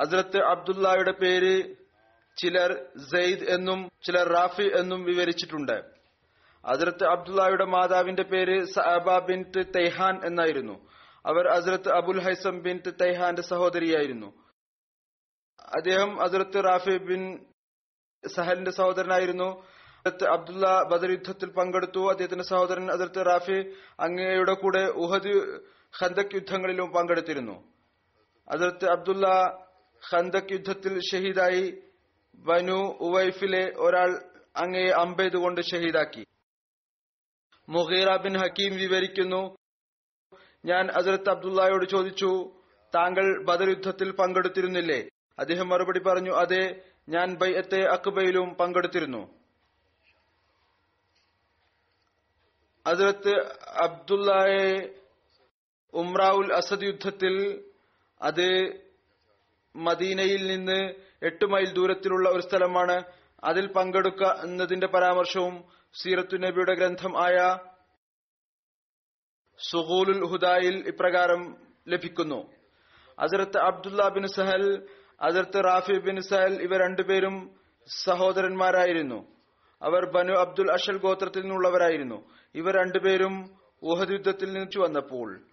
[0.00, 1.74] ഹസ്രത്ത് അബ്ദുല്ലായുടെ പേര്
[2.36, 5.76] ചിലർ സെയ്ദ് എന്നും ചിലർ റാഫി എന്നും വിവരിച്ചിട്ടുണ്ട്.
[6.66, 9.42] ഹസ്രത്ത് അബ്ദുല്ലായുടെ മാതാവിന്റെ പേര് സഅബ ബിൻ
[9.76, 10.88] തെയ്ഹാൻ എന്നായിരുന്നു.
[11.26, 14.26] അവർ അസ്രത്ത് അബുൽ ഹൈസം ബിൻ തൈഹാന്റെ സഹോദരിയായിരുന്നു.
[15.76, 17.46] അദ്ദേഹം അസ്രത്ത് റാഫി ബിൻ
[18.26, 19.66] സഹലിന്റെ സഹോദരനായിരുന്നു.
[20.28, 22.10] അബ്ദുള്ള ബദർ യുദ്ധത്തിൽ പങ്കെടുത്തു.
[22.10, 25.60] അദ്ദേഹത്തിന്റെ സഹോദരൻ അതിർത്ത് റാഫി അങ്ങയുടെ കൂടെ ഉഹദ്
[26.02, 27.72] ഖന്തക് യുദ്ധങ്ങളിലും പങ്കെടുത്തിരുന്നു.
[28.48, 29.28] അതിർത്ത് അബ്ദുള്ള
[30.12, 31.82] ഖന്തക് യുദ്ധത്തിൽ ഷഹീദായി
[32.34, 34.10] ബനു ഉവൈഫിലെ ഒരാൾ
[34.56, 36.26] അങ്ങയെ അമ്പെയ്തുകൊണ്ട് ഷഹീദാക്കി.
[37.68, 39.56] മുഹീറ ബിൻ ഹക്കീം വിവരിക്കുന്നു.
[40.68, 42.30] ഞാൻ അസരത്ത് അബ്ദുല്ലായോട് ചോദിച്ചു
[42.94, 45.00] താങ്കൾ ബദർ യുദ്ധത്തിൽ പങ്കെടുത്തിരുന്നില്ലേ?
[45.38, 46.62] അദ്ദേഹം മറുപടി പറഞ്ഞു അതെ
[47.08, 49.22] ഞാൻ ബൈഅത്തെ അക്ബയിലും പങ്കെടുത്തിരുന്നു.
[52.86, 53.34] അസരത്ത്
[53.86, 54.68] അബ്ദുള്ളയെ
[55.94, 57.34] ഉംറാവുൽ അസദ് യുദ്ധത്തിൽ
[58.20, 58.48] അത്
[59.74, 60.80] മദീനയിൽ നിന്ന്
[61.22, 62.96] എട്ട് മൈൽ ദൂരത്തിലുള്ള ഒരു സ്ഥലമാണ്.
[63.44, 65.56] അതിൽ പങ്കെടുക്കുക എന്നതിന്റെ പരാമർശവും
[65.94, 67.36] സീറത്തു നബിയുടെ ഗ്രന്ഥം ആയ
[69.58, 71.56] സുഹൂലുൽ ഹുദായിൽ ഇപ്രകാരം
[71.88, 72.52] ലഭിക്കുന്നു.
[73.18, 74.88] അസരത്ത് അബ്ദുല്ല ബിൻ സഹൽ
[75.20, 77.60] അസരത്ത് റാഫി ബിൻ സഹൽ ഇവ രണ്ടുപേരും
[78.04, 79.38] സഹോദരന്മാരായിരുന്നു.
[79.82, 82.30] അവർ ബനു അബ്ദുൽ അഷൽ ഗോത്രത്തിൽ നിന്നുള്ളവരായിരുന്നു.
[82.54, 85.46] ഇവർ രണ്ടുപേരും ഊഹദ് യുദ്ധത്തിൽ നിന്ന് വന്നപ്പോൾ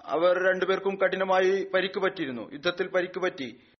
[0.00, 2.52] അവർ രണ്ടുപേർക്കും കഠിനമായി പരിക്ക് പറ്റിയിരുന്നു.
[2.52, 3.70] യുദ്ധത്തിൽ പരിക്ക് പറ്റി.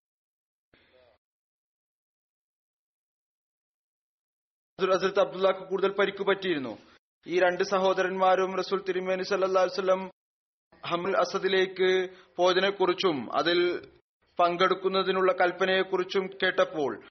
[4.95, 6.79] അസരത്ത് അബ്ദുല്ലാക്ക് കൂടുതൽ പരിക്ക് പറ്റിയിരുന്നു.
[7.27, 10.11] ഈ രണ്ട് സഹോദരന്മാരും റസൂൽ തിരുമേനി സല്ലാസ്ലം
[10.87, 13.89] ഹമുൽ അസദിലേക്ക് പോയതിനെ കുറിച്ചും അതിൽ
[14.41, 17.03] പങ്കെടുക്കുന്നതിനുള്ള കൽപ്പനയെക്കുറിച്ചും കേട്ടപ്പോൾ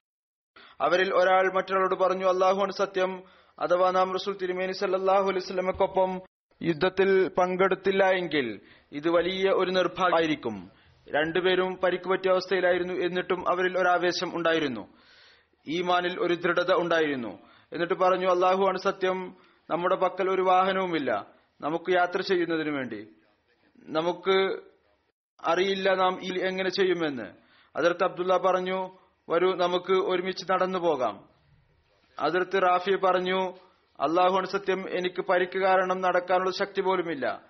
[0.80, 3.22] അവരിൽ ഒരാൾ മറ്റൊരാളോട് പറഞ്ഞു അള്ളാഹുവാണ് സത്യം.
[3.58, 6.20] അഥവാ നാം റസൂൽ തിരുമേനി സല്ലാഹു അലൈഹി വസല്ലമക്കൊപ്പം
[6.62, 8.60] യുദ്ധത്തിൽ പങ്കെടുത്തില്ല എങ്കിൽ
[8.92, 10.70] ഇത് വലിയ ഒരു നിർഭാഗ്യമായിരിക്കും.
[11.08, 14.88] രണ്ടുപേരും പരിക്കുപറ്റിയ അവസ്ഥയിലായിരുന്നു എന്നിട്ടും അവരിൽ ഒരു ഒരാവേശം ഉണ്ടായിരുന്നു.
[15.66, 17.38] ഈമാനിൽ ഒരു ദൃഢത ഉണ്ടായിരുന്നു.
[17.72, 19.36] എന്നിട്ട് പറഞ്ഞു അള്ളാഹുവാണ് സത്യം.
[19.70, 21.26] നമ്മുടെ പക്കൽ ഒരു വാഹനവുമില്ല.
[21.60, 23.08] നമുക്ക് യാത്ര ചെയ്യുന്നതിന് വേണ്ടി.
[23.76, 24.60] നമുക്ക്
[25.44, 27.32] അറിയില്ല നാം എങ്ങനെ ചെയ്യുമെന്ന്.
[27.76, 28.98] അതിർത്ത് അബ്ദുള്ള പറഞ്ഞു
[29.28, 31.28] വരൂ നമുക്ക് ഒരുമിച്ച് നടന്നു പോകാം.
[32.18, 33.54] അതിർത്ത് റാഫി പറഞ്ഞു
[34.00, 37.42] അള്ളാഹുവാണ് സത്യം എനിക്ക് പരിക്ക് കാരണം നടക്കാനുള്ള ശക്തി പോലുമില്ല.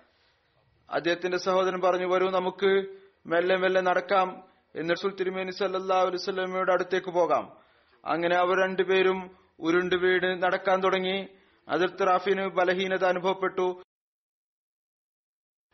[0.89, 2.85] അദ്ദേഹത്തിന്റെ സഹോദരൻ പറഞ്ഞു വരൂ നമുക്ക്
[3.25, 4.43] മെല്ലെ മെല്ലെ നടക്കാം.
[4.75, 7.57] എന്നിട്ട് തിരുമേനി സല്ലാ അടുത്തേക്ക് പോകാം.
[8.05, 11.27] അങ്ങനെ അവർ രണ്ടുപേരും ഉരുണ്ട് വീട് നടക്കാൻ തുടങ്ങി.
[11.67, 13.83] അതിർത്ത് റാഫിന് ബലഹീനത അനുഭവപ്പെട്ടു.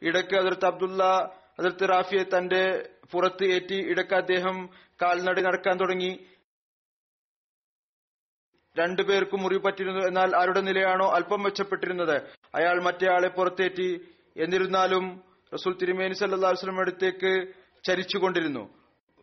[0.01, 1.03] ഇടയ്ക്ക് അതിർത്ത് അബ്ദുള്ള
[1.60, 4.69] അതിർത്ത് റാഫിയെ തന്റെ പുറത്ത് ഏറ്റി ഇടയ്ക്ക് അദ്ദേഹം
[5.01, 6.27] കാൽനട നടക്കാൻ തുടങ്ങി.
[8.77, 12.21] രണ്ടുപേർക്കും മുറിവ് പറ്റിയിരുന്നു എന്നാൽ ആരുടെ നിലയാണോ അല്പം മെച്ചപ്പെട്ടിരുന്നത്?
[12.56, 14.15] അയാൾ മറ്റേയാളെ പുറത്തേറ്റി.
[14.38, 17.53] എന്നിരുന്നാലും റസൂൽ തിരുമേനി സല്ലാസ്ലം അടുത്തേക്ക്
[17.84, 18.73] ചരിച്ചുകൊണ്ടിരുന്നു.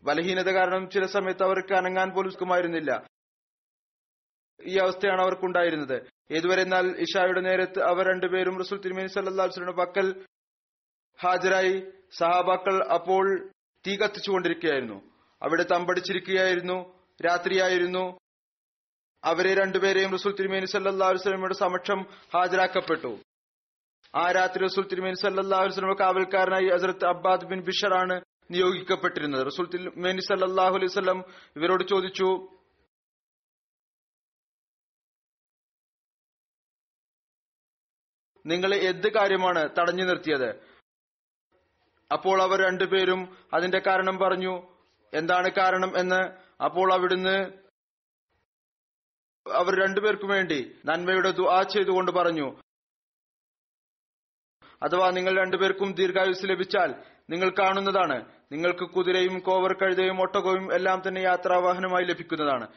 [0.03, 3.07] ബലഹീനത കാരണം ചില സമയത്ത് അവർക്ക് അനങ്ങാൻ പോലും സുഖമായിരുന്നില്ല.
[4.65, 6.03] ഈ അവസ്ഥയാണ് അവർക്കുണ്ടായിരുന്നത്.
[6.33, 10.25] ഏതുവരെ എന്നാൽ ഇഷായുടെ നേരത്ത് അവർ രണ്ടുപേരും റസൂൽ തിരുമേനി സല്ലാ വസ്ലമിന്റെ പക്കൽ
[11.23, 11.85] ഹാജരായി.
[12.19, 13.51] സഹാബാക്കൾ അപ്പോൾ
[13.87, 15.03] തീ കത്തിച്ചുകൊണ്ടിരിക്കുകയായിരുന്നു.
[15.43, 17.01] അവിടെ തമ്പടിച്ചിരിക്കുകയായിരുന്നു.
[17.27, 18.19] രാത്രിയായിരുന്നു.
[19.25, 22.03] അവരെ രണ്ടുപേരെയും റസൂൽ തിരുമേനി സല്ലാ വസ്ലമയുടെ സമക്ഷം
[22.35, 23.19] ഹാജരാക്കപ്പെട്ടു.
[24.15, 28.21] ആ രാത്രി റസൂൽ തിരുമേനി സല്ലാ വസ്ലമ കാവൽക്കാരനായി ഹസരത്ത് അബ്ബാദ് ബിൻ ബിഷറാണ്
[28.51, 29.47] നിയോഗിക്കപ്പെട്ടിരുന്നത്.
[29.47, 31.25] റസൂൽ തിരുമേനി സല്ലാഹു അലൈഹി വസ്ലം
[31.57, 32.49] ഇവരോട് ചോദിച്ചു
[38.47, 40.71] നിങ്ങളെ എന്ത് കാര്യമാണ് തടഞ്ഞു നിർത്തിയത്?
[42.13, 44.63] അപ്പോൾ അവർ രണ്ടുപേരും അതിന്റെ കാരണം പറഞ്ഞു.
[45.15, 47.61] എന്താണ് കാരണം എന്ന് അപ്പോൾ അവിടുന്ന്
[49.53, 52.57] അവർ രണ്ടുപേർക്കും വേണ്ടി നന്മയുടെ ദുആ ചെയ്തുകൊണ്ട് പറഞ്ഞു.
[54.83, 56.95] അഥവാ നിങ്ങൾ രണ്ടുപേർക്കും ദീർഘായുസ് ലഭിച്ചാൽ
[57.31, 58.25] നിങ്ങൾ കാണുന്നതാണ്.
[58.53, 62.69] നിങ്ങൾക്ക് കുതിരയും കോവർ കഴുതയും ഒട്ടകവും എല്ലാം തന്നെ യാത്രാവാഹനമായി ലഭിക്കുന്നതാണ്.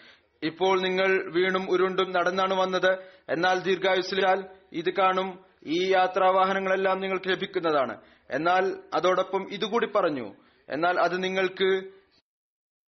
[0.44, 2.98] ഇപ്പോൾ നിങ്ങൾ വീണും ഉരുണ്ടും നടന്നാണ് വന്നത്.
[3.30, 5.53] എന്നാൽ ദീർഘായുസിലാൽ ഇത് കാണും.
[5.66, 8.02] ഈ യാത്രാവാഹനങ്ങളെല്ലാം നിങ്ങൾക്ക് ലഭിക്കുന്നതാണ്.
[8.30, 10.36] എന്നാൽ അതോടൊപ്പം ഇതുകൂടി പറഞ്ഞു.
[10.70, 11.84] എന്നാൽ അത് നിങ്ങൾക്ക്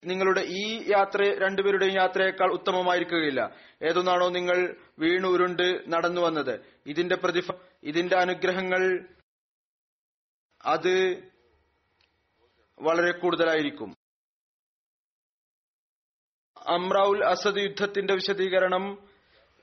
[0.05, 3.55] നിങ്ങളുടെ ഈ യാത്ര രണ്ടുപേരുടെയും യാത്രയേക്കാൾ ഉത്തമമായിരിക്കുകയില്ല.
[3.83, 6.59] ഏതൊന്നാണോ നിങ്ങൾ വീണു ഉരുണ്ട് നടന്നു വന്നത്.
[6.85, 7.51] ഇതിന്റെ പ്രതിഫ
[7.83, 9.07] ഇതിന്റെ അനുഗ്രഹങ്ങൾ
[10.65, 11.23] അത്
[12.81, 13.95] വളരെ കൂടുതലായിരിക്കും.
[16.67, 19.07] അമ്രാവുൽ അസദ് യുദ്ധത്തിന്റെ വിശദീകരണം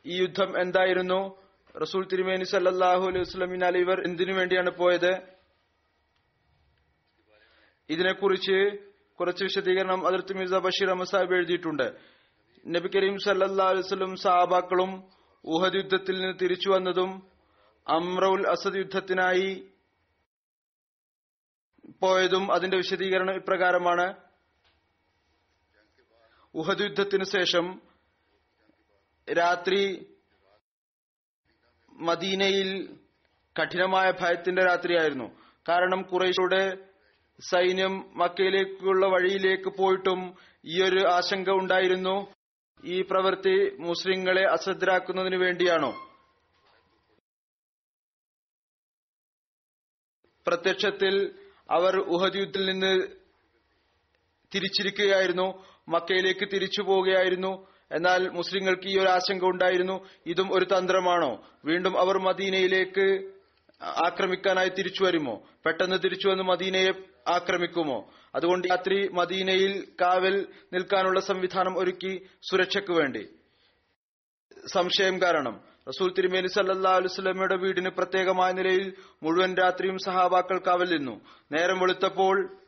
[0.06, 1.41] ഈ യുദ്ധം എന്തായിരുന്നു?
[1.80, 5.22] റസൂൽ തിരുമേനി സല്ലാഹു അലൈഹി വസ്ലമിനാൽ ഇവർ എന്തിനു വേണ്ടിയാണ് പോയത്?
[7.90, 8.78] ഇതിനെക്കുറിച്ച്
[9.20, 11.96] കുറച്ച് വിശദീകരണം അതിർത്തി മിർസ ബഷീർ അഹമ്മദ് എഴുതിയിട്ടുണ്ട്.
[12.66, 15.10] നബി കരീം സല്ലാ അലൈവലും സാബാക്കളും
[15.44, 17.30] ഉഹദ് യുദ്ധത്തിൽ നിന്ന് തിരിച്ചു വന്നതും
[17.88, 19.68] അമ്രൌൽ അസദ് യുദ്ധത്തിനായി
[22.00, 24.14] പോയതും അതിന്റെ വിശദീകരണം ഇപ്രകാരമാണ്.
[26.54, 27.82] ഉഹദ് യുദ്ധത്തിന് ശേഷം
[29.34, 30.11] രാത്രി
[31.92, 32.96] മദീനയിൽ
[33.62, 35.38] കഠിനമായ ഭയത്തിന്റെ രാത്രിയായിരുന്നു.
[35.68, 36.78] കാരണം കുറേശയുടെ
[37.40, 42.34] സൈന്യം മക്കയിലേക്കുള്ള വഴിയിലേക്ക് പോയിട്ടും ഈ ഒരു ആശങ്ക ഉണ്ടായിരുന്നു.
[42.84, 46.08] ഈ പ്രവൃത്തി മുസ്ലിങ്ങളെ അശ്രദ്ധരാക്കുന്നതിന് വേണ്ടിയാണോ?
[50.46, 51.34] പ്രത്യക്ഷത്തിൽ
[51.70, 53.08] അവർ ഉഹദ് നിന്ന്
[54.54, 55.64] തിരിച്ചിരിക്കുകയായിരുന്നു.
[55.88, 57.71] മക്കയിലേക്ക് തിരിച്ചു പോവുകയായിരുന്നു.
[57.92, 60.06] എന്നാൽ മുസ്ലിങ്ങൾക്ക് ഈ ഒരു ആശങ്ക ഉണ്ടായിരുന്നു.
[60.26, 61.46] ഇതും ഒരു തന്ത്രമാണോ?
[61.64, 63.32] വീണ്ടും അവർ മദീനയിലേക്ക്
[63.82, 65.42] ആക്രമിക്കാനായി തിരിച്ചു വരുമോ?
[65.66, 66.92] പെട്ടെന്ന് തിരിച്ചു വന്ന് മദീനയെ
[67.28, 68.10] ആക്രമിക്കുമോ?
[68.34, 73.28] അതുകൊണ്ട് രാത്രി മദീനയിൽ കാവൽ നിൽക്കാനുള്ള സംവിധാനം ഒരുക്കി സുരക്ഷയ്ക്ക് വേണ്ടി.
[74.66, 75.60] സംശയം കാരണം.
[75.88, 81.20] റസൂൽ തിരുമേനി സല്ലാ അലുസ്ലമയുടെ വീടിന് പ്രത്യേകമായ നിലയിൽ മുഴുവൻ രാത്രിയും സഹാബാക്കൾ കാവൽ നിന്നു.
[81.52, 82.61] നേരം വെളുത്തപ്പോൾ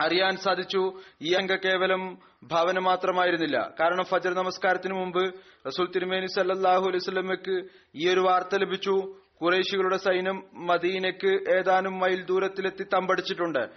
[0.00, 1.00] അറിയാൻ സാധിച്ചു.
[1.22, 3.74] ഈ അംഗ കേവലം ഭാവന മാത്രമായിരുന്നില്ല.
[3.80, 5.34] കാരണം ഫജർ നമസ്കാരത്തിന് മുമ്പ്
[5.66, 7.64] റസൂൽ തിരുമേനി സല്ലാഹു അലൈവല്ലമയ്ക്ക്
[7.96, 9.14] ഈ ഒരു വാർത്ത ലഭിച്ചു.
[9.42, 13.68] കുറേശികളുടെ സൈന്യം മദീനയ്ക്ക് ഏതാനും മൈൽ ദൂരത്തിലെത്തി തമ്പടിച്ചിട്ടുണ്ട്.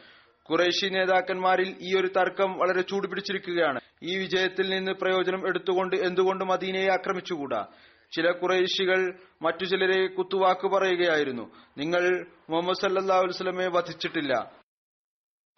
[0.43, 3.79] കുറേശി നേതാക്കന്മാരിൽ ഈ ഒരു തർക്കം വളരെ ചൂടുപിടിച്ചിരിക്കുകയാണ്.
[4.03, 7.65] ഈ വിജയത്തിൽ നിന്ന് പ്രയോജനം എടുത്തുകൊണ്ട് എന്തുകൊണ്ട് മദീനയെ ആക്രമിച്ചുകൂടാ?
[8.11, 11.51] ചില കുറേശികൾ മറ്റു ചിലരെ കുത്തുവാക്ക് പറയുകയായിരുന്നു.
[11.77, 14.51] നിങ്ങൾ മുഹമ്മദ് സല്ലാ വസ്ലമെ വധിച്ചിട്ടില്ല.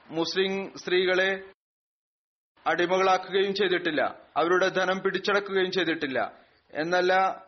[0.10, 1.44] മുസ്ലിം സ്ത്രീകളെ
[2.68, 4.22] അടിമകളാക്കുകയും ചെയ്തിട്ടില്ല.
[4.38, 6.40] അവരുടെ ധനം പിടിച്ചടക്കുകയും ചെയ്തിട്ടില്ല.
[6.74, 7.44] എന്നല്ല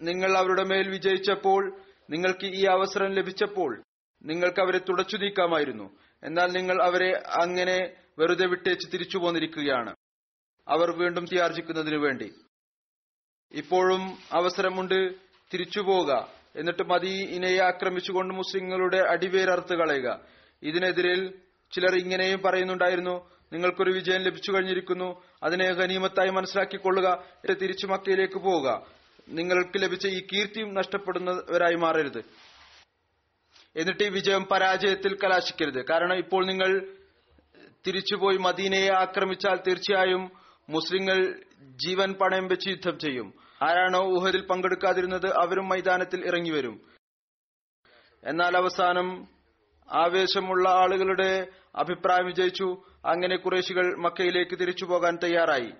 [0.00, 3.82] നിങ്ങൾ അവരുടെ മേൽ വിജയിച്ചപ്പോൾ നിങ്ങൾക്ക് ഈ അവസരം ലഭിച്ചപ്പോൾ
[4.22, 9.96] നിങ്ങൾക്ക് അവരെ തുടച്ചു നീക്കാമായിരുന്നു എന്നാൽ നിങ്ങൾ അവരെ അങ്ങനെ വെറുതെ വിട്ടേച്ച് തിരിച്ചു പോന്നിരിക്കുകയാണ്.
[10.68, 12.34] അവർ വീണ്ടും തീയാർജിക്കുന്നതിനു വേണ്ടി.
[13.52, 15.14] ഇപ്പോഴും അവസരമുണ്ട്
[15.54, 16.28] തിരിച്ചു പോവുക.
[16.56, 20.20] എന്നിട്ട് മദീനയെ ആക്രമിച്ചുകൊണ്ട് മുസ്ലിങ്ങളുടെ അടിവേരർത്ത് കളയുക.
[20.62, 21.38] ഇതിനെതിരിൽ
[21.72, 28.86] ചിലർ ഇങ്ങനെയും പറയുന്നുണ്ടായിരുന്നു നിങ്ങൾക്കൊരു വിജയം ലഭിച്ചു കഴിഞ്ഞിരിക്കുന്നു അതിനെ ഗനീമത്തായി മനസ്സിലാക്കിക്കൊള്ളുക എന്നിട്ട് തിരിച്ചു മക്കയിലേക്ക് പോവുക.
[29.28, 32.24] നിങ്ങൾക്ക് ലഭിച്ച ഈ കീർത്തിയും നഷ്ടപ്പെടുന്നവരായി മാറരുത്.
[33.76, 35.84] എന്നിട്ട് ഈ വിജയം പരാജയത്തിൽ കലാശിക്കരുത്.
[35.86, 36.86] കാരണം ഇപ്പോൾ നിങ്ങൾ
[37.86, 40.30] തിരിച്ചുപോയി മദീനയെ ആക്രമിച്ചാൽ തീർച്ചയായും
[40.68, 41.34] മുസ്ലിങ്ങൾ
[41.86, 43.34] ജീവൻ പണയം വെച്ച് യുദ്ധം ചെയ്യും.
[43.62, 46.80] ആരാണോ ഊഹദിൽ പങ്കെടുക്കാതിരുന്നത് അവരും മൈതാനത്തിൽ ഇറങ്ങി വരും
[48.24, 49.28] എന്നാൽ അവസാനം
[49.90, 52.82] ആവേശമുള്ള ആളുകളുടെ അഭിപ്രായം വിജയിച്ചു.
[53.04, 55.72] അങ്ങനെ കുറേശികൾ മക്കയിലേക്ക് തിരിച്ചു പോകാൻ തയ്യാറായി.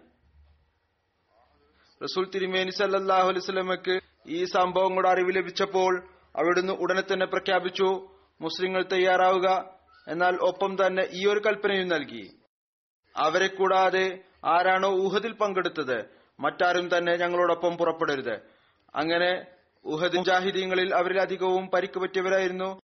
[2.03, 8.09] റസൂൽ തിരുമേനി സല്ലാഹു അലൈസ്മക്ക് ഈ സംഭവങ്ങളുടെ അറിവ് ലഭിച്ചപ്പോൾ അവിടുന്ന് ഉടനെ തന്നെ പ്രഖ്യാപിച്ചു
[8.41, 9.65] മുസ്ലിങ്ങൾ തയ്യാറാവുക.
[10.09, 12.31] എന്നാൽ ഒപ്പം തന്നെ ഈ ഒരു കൽപ്പനയും നൽകി.
[13.17, 16.05] അവരെ കൂടാതെ ആരാണോ ഊഹദിൽ പങ്കെടുത്തത്
[16.41, 18.35] മറ്റാരും തന്നെ ഞങ്ങളോടൊപ്പം പുറപ്പെടരുത്.
[18.95, 19.47] അങ്ങനെ
[19.85, 22.81] ഉഹദ് ജാഹിദീങ്ങളിൽ അവരിൽ അധികവും പരിക്ക് പറ്റിയവരായിരുന്നു.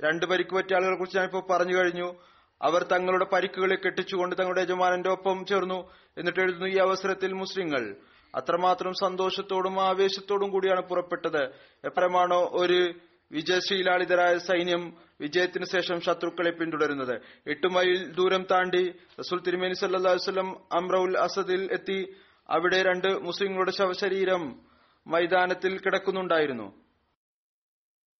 [0.00, 2.16] രണ്ട് പരിക്ക് പറ്റിയ ആളുകളെ കുറിച്ച് ഞാനിപ്പോ പറഞ്ഞു കഴിഞ്ഞു.
[2.62, 5.90] അവർ തങ്ങളുടെ പരിക്കുകളെ കെട്ടിച്ചുകൊണ്ട് തങ്ങളുടെ യജമാനന്റെ ഒപ്പം ചേർന്നു.
[6.18, 7.96] എന്നിട്ട് എഴുതുന്നു ഈ അവസരത്തിൽ മുസ്ലിങ്ങൾ
[8.34, 11.44] അത്രമാത്രം സന്തോഷത്തോടും ആവേശത്തോടും കൂടിയാണ് പുറപ്പെട്ടത്.
[11.84, 12.94] എപ്പറമാണോ ഒരു
[13.32, 17.20] വിജയശീലാളിതരായ സൈന്യം വിജയത്തിന് ശേഷം ശത്രുക്കളെ പിന്തുടരുന്നത്.
[17.46, 22.16] എട്ട് മൈൽ ദൂരം താണ്ടി റസൂൽ തിരുമേനി സല്ലാസ്ലം അമ്രൌൽ അസദിൽ എത്തി.
[22.50, 24.60] അവിടെ രണ്ട് മുസ്ലിങ്ങളുടെ ശവശരീരം
[25.06, 26.72] മൈതാനത്തിൽ കിടക്കുന്നുണ്ടായിരുന്നു.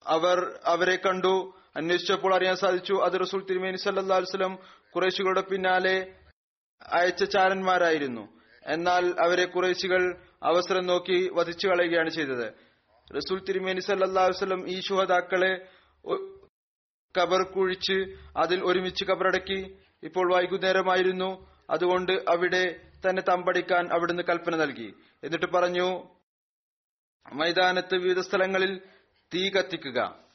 [0.07, 1.58] അവർ അവരെ കണ്ടു.
[1.79, 4.59] അന്വേഷിച്ചപ്പോൾ അറിയാൻ സാധിച്ചു അത് റസൂൽ തിരുമേനി സല്ലാ വസ്ലം
[4.95, 6.15] കുറേശികളുടെ പിന്നാലെ
[6.83, 8.29] അയച്ച ചാരന്മാരായിരുന്നു.
[8.65, 12.53] എന്നാൽ അവരെ കുറേശികൾ അവസരം നോക്കി വധിച്ചു കളയുകയാണ് ചെയ്തത്.
[13.17, 15.53] റസൂൽ തിരുമേനി സല്ലാ വസ്ലം ഈ ശുഹതാക്കളെ
[17.21, 19.79] കബർ കുഴിച്ച് അതിൽ ഒരുമിച്ച് കബറടക്കി.
[20.03, 21.31] ഇപ്പോൾ വൈകുന്നേരമായിരുന്നു.
[21.71, 24.95] അതുകൊണ്ട് അവിടെ തന്നെ തമ്പടിക്കാൻ അവിടുന്ന് കൽപ്പന നൽകി.
[25.25, 26.09] എന്നിട്ട് പറഞ്ഞു
[27.33, 28.81] മൈതാനത്ത് വിവിധ സ്ഥലങ്ങളിൽ
[29.35, 30.28] തീ കത്തിക്കുക.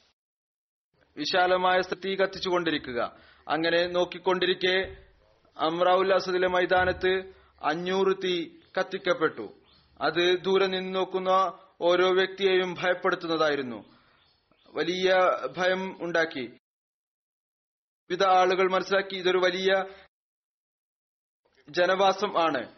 [1.17, 3.17] വിശാലമായ തീ കത്തിച്ചുകൊണ്ടിരിക്കുക.
[3.47, 4.97] അങ്ങനെ നോക്കിക്കൊണ്ടിരിക്കെ
[5.57, 8.49] അമ്രാവുൽ മൈതാനത്ത് അഞ്ഞൂറ് തീ
[8.79, 9.53] കത്തിക്കപ്പെട്ടു.
[10.01, 13.85] അത് ദൂരെ നിന്ന് നോക്കുന്ന ഓരോ വ്യക്തിയെയും ഭയപ്പെടുത്തുന്നതായിരുന്നു.
[14.73, 15.15] വലിയ
[15.57, 16.45] ഭയം ഉണ്ടാക്കി.
[18.09, 19.85] വിവിധ ആളുകൾ മനസ്സിലാക്കി ഇതൊരു വലിയ
[21.69, 22.75] ജനവാസം ആണ്.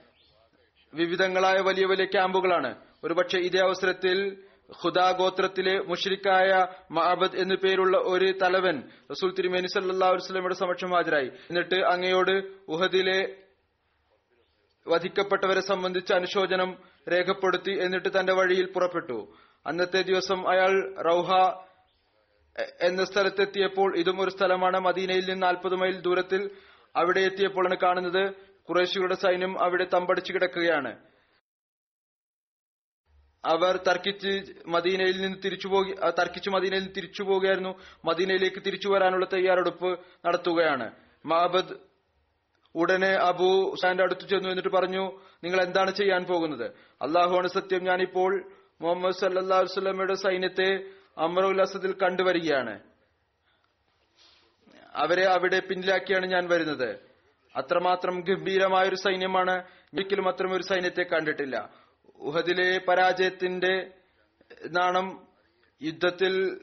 [0.94, 2.76] വിവിധങ്ങളായ വലിയ വലിയ ക്യാമ്പുകളാണ്.
[3.04, 10.54] ഒരുപക്ഷെ ഇതേ അവസരത്തിൽ ഖുദാ ഗോത്രത്തിലെ മുഷരിക്കായ മഹബദ് എന്നു പേരുള്ള ഒരു തലവൻ റസൂൽ തിരുമേനി സല്ലാ വസ്ലമയുടെ
[10.54, 11.28] സമക്ഷം ഹാജരായി.
[11.50, 13.36] എന്നിട്ട് അങ്ങയോട് ഉഹദിലെ
[14.88, 16.78] വധിക്കപ്പെട്ടവരെ സംബന്ധിച്ച് അനുശോചനം
[17.12, 19.36] രേഖപ്പെടുത്തി എന്നിട്ട് തന്റെ വഴിയിൽ പുറപ്പെട്ടു.
[19.66, 21.32] അന്നത്തെ ദിവസം അയാൾ റൌഹ
[22.82, 26.50] എന്ന സ്ഥലത്തെത്തിയപ്പോൾ ഇതും ഒരു സ്ഥലമാണ് മദീനയിൽ നിന്ന് നാൽപ്പത് മൈൽ ദൂരത്തിൽ
[26.96, 28.34] അവിടെ എത്തിയപ്പോഴാണ് കാണുന്നത്.
[28.70, 31.15] കുറേശികളുടെ സൈന്യം അവിടെ തമ്പടിച്ചു കിടക്കുകയാണ്.
[33.46, 37.80] അവർ തർക്കിച്ച് മദീനയിൽ നിന്ന് തിരിച്ചു പോകി തർക്കിച്ച് മദീനയിൽ നിന്ന് തിരിച്ചു പോകുകയായിരുന്നു.
[38.06, 40.92] മദീനയിലേക്ക് തിരിച്ചു വരാനുള്ള തയ്യാറെടുപ്പ് നടത്തുകയാണ്.
[41.26, 41.76] മഹബദ്
[42.76, 46.72] ഉടനെ അബു ഹുസാന്റെ അടുത്ത് ചെന്നു എന്നിട്ട് പറഞ്ഞു നിങ്ങൾ എന്താണ് ചെയ്യാൻ പോകുന്നത്?
[47.02, 50.84] അള്ളാഹുവാണ് സത്യം ഞാനിപ്പോൾ മുഹമ്മദ് സല്ലാ വസ്ലമയുടെ സൈന്യത്തെ
[51.18, 52.80] അമറുൽ അസദിൽ കണ്ടുവരികയാണ്.
[54.96, 56.90] അവരെ അവിടെ പിന്നിലാക്കിയാണ് ഞാൻ വരുന്നത്.
[57.56, 59.64] അത്രമാത്രം ഗംഭീരമായ ഒരു സൈന്യമാണ്.
[59.94, 61.85] ഒരിക്കലും അത്തരം ഒരു സൈന്യത്തെ കണ്ടിട്ടില്ല.
[62.20, 63.92] ഉഹദിലെ പരാജയത്തിന്റെ
[64.70, 65.28] നാണം
[65.82, 66.60] യുദ്ധത്തിൽ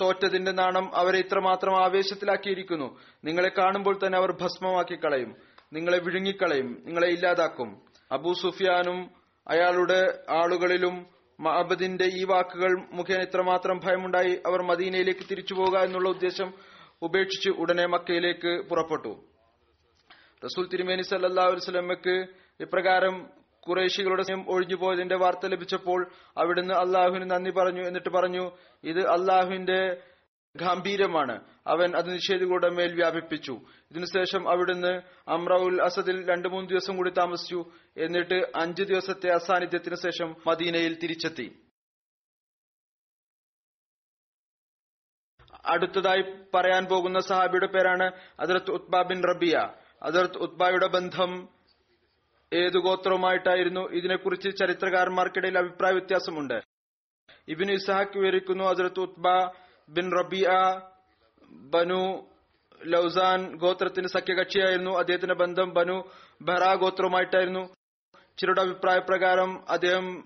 [0.00, 2.98] തോറ്റതിന്റെ നാണം അവരെ ഇത്രമാത്രം ആവേശത്തിലാക്കിയിരിക്കുന്നു.
[3.24, 5.36] നിങ്ങളെ കാണുമ്പോൾ തന്നെ അവർ ഭസ്മമാക്കി കളയും
[5.72, 7.82] നിങ്ങളെ വിഴുങ്ങിക്കളയും നിങ്ങളെ ഇല്ലാതാക്കും.
[8.12, 9.10] അബൂ സുഫിയാനും
[9.48, 11.06] അയാളുടെ ആളുകളിലും
[11.40, 16.52] മഹബദിന്റെ ഈ വാക്കുകൾ മുഖേന ഇത്രമാത്രം ഭയമുണ്ടായി അവർ മദീനയിലേക്ക് തിരിച്ചു പോകുക എന്നുള്ള ഉദ്ദേശം
[17.02, 19.22] ഉപേക്ഷിച്ച് ഉടനെ മക്കയിലേക്ക് പുറപ്പെട്ടു.
[20.44, 22.26] റസൂൽ തിരുമേനി സല്ലാ അലുസലമ്മക്ക്
[22.60, 28.50] ഇപ്രകാരം കുറേശികളുടെ സമയം ഒഴിഞ്ഞു പോയതിന്റെ വാർത്ത ലഭിച്ചപ്പോൾ അവിടുന്ന് അള്ളാഹുവിന് നന്ദി പറഞ്ഞു എന്നിട്ട് പറഞ്ഞു
[28.84, 30.02] ഇത് അള്ളാഹുവിന്റെ
[30.56, 31.40] ഗാംഭീര്യമാണ്.
[31.66, 33.60] അവൻ അത് നിഷേധികളുടെ മേൽ വ്യാപിപ്പിച്ചു.
[33.90, 37.64] ഇതിനുശേഷം അവിടുന്ന് അമ്രൌൽ അസദിൽ രണ്ടു മൂന്ന് ദിവസം കൂടി താമസിച്ചു.
[37.96, 41.62] എന്നിട്ട് അഞ്ചു ദിവസത്തെ അസാന്നിധ്യത്തിന് ശേഷം മദീനയിൽ തിരിച്ചെത്തി.
[45.66, 48.10] അടുത്തതായി പറയാൻ പോകുന്ന സഹാബിയുടെ പേരാണ്
[48.40, 49.68] അതിർത്ത് ഉത്ബ ബിൻ റബിയ.
[50.02, 51.48] അതിർത്ത് ഉത്ബായുടെ ബന്ധം
[52.52, 56.62] ഏതു ഗോത്രവുമായിട്ടായിരുന്നു ഇതിനെക്കുറിച്ച് ചരിത്രകാരന്മാർക്കിടയിൽ അഭിപ്രായ വ്യത്യാസമുണ്ട്?
[57.48, 59.28] ഇബിൻ ഇസഹാക്ക് വിവരിക്കുന്നു അസരത്ത് Utba
[59.88, 60.48] bin Rabia
[61.50, 62.28] Banu
[62.84, 66.10] Lausan ഗോത്രത്തിന് സഖ്യകക്ഷിയായിരുന്നു അദ്ദേഹത്തിന്റെ ബന്ധം ബനു
[66.42, 67.74] ബറ ഗോത്രവുമായിട്ടായിരുന്നു.
[68.38, 70.24] ചിലരുടെ അഭിപ്രായ പ്രകാരം അദ്ദേഹം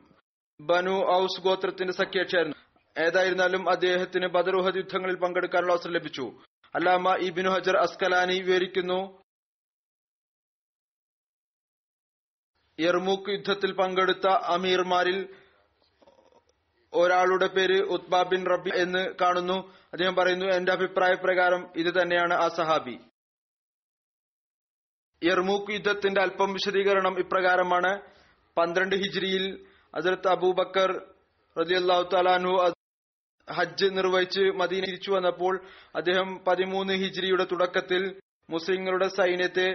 [0.60, 2.56] ബനു ഔസ് ഗോത്രത്തിന്റെ സഖ്യകക്ഷിയായിരുന്നു.
[3.02, 6.32] ഏതായിരുന്നാലും അദ്ദേഹത്തിന് ബദറുഹദ് യുദ്ധങ്ങളിൽ പങ്കെടുക്കാനുള്ള അവസരം ലഭിച്ചു.
[6.74, 9.25] അല്ലാമ ഇബിനു ഹജർ അസ്കലാനി വിവരിക്കുന്നു
[12.80, 15.28] യർമൂക്ക് യുദ്ധത്തിൽ പങ്കെടുത്ത അമീർമാരിൽ
[16.92, 19.74] ഒരാളുടെ പേര് ഉത്ബാ ബിൻ റബി എന്ന് കാണുന്നു.
[19.92, 22.98] അദ്ദേഹം പറയുന്നു എന്റെ അഭിപ്രായ പ്രകാരം ഇത് തന്നെയാണ് ആ സഹാബി.
[25.22, 28.00] യർമൂക്ക് യുദ്ധത്തിന്റെ അല്പം വിശദീകരണം ഇപ്രകാരമാണ്.
[28.56, 30.90] പന്ത്രണ്ട് ഹിജ്രിയിൽ അതിർത്ത് അബൂബക്കർ
[31.56, 32.52] റലിയല്ലാഹു തലാനു
[33.52, 35.54] ഹജ്ജ് നിർവഹിച്ച് മദീന തിരിച്ചു വന്നപ്പോൾ
[35.96, 38.20] അദ്ദേഹം പതിമൂന്ന് ഹിജ്രിയുടെ തുടക്കത്തിൽ
[38.50, 39.68] മുസ്ലിങ്ങളുടെ സൈന്യത്തെ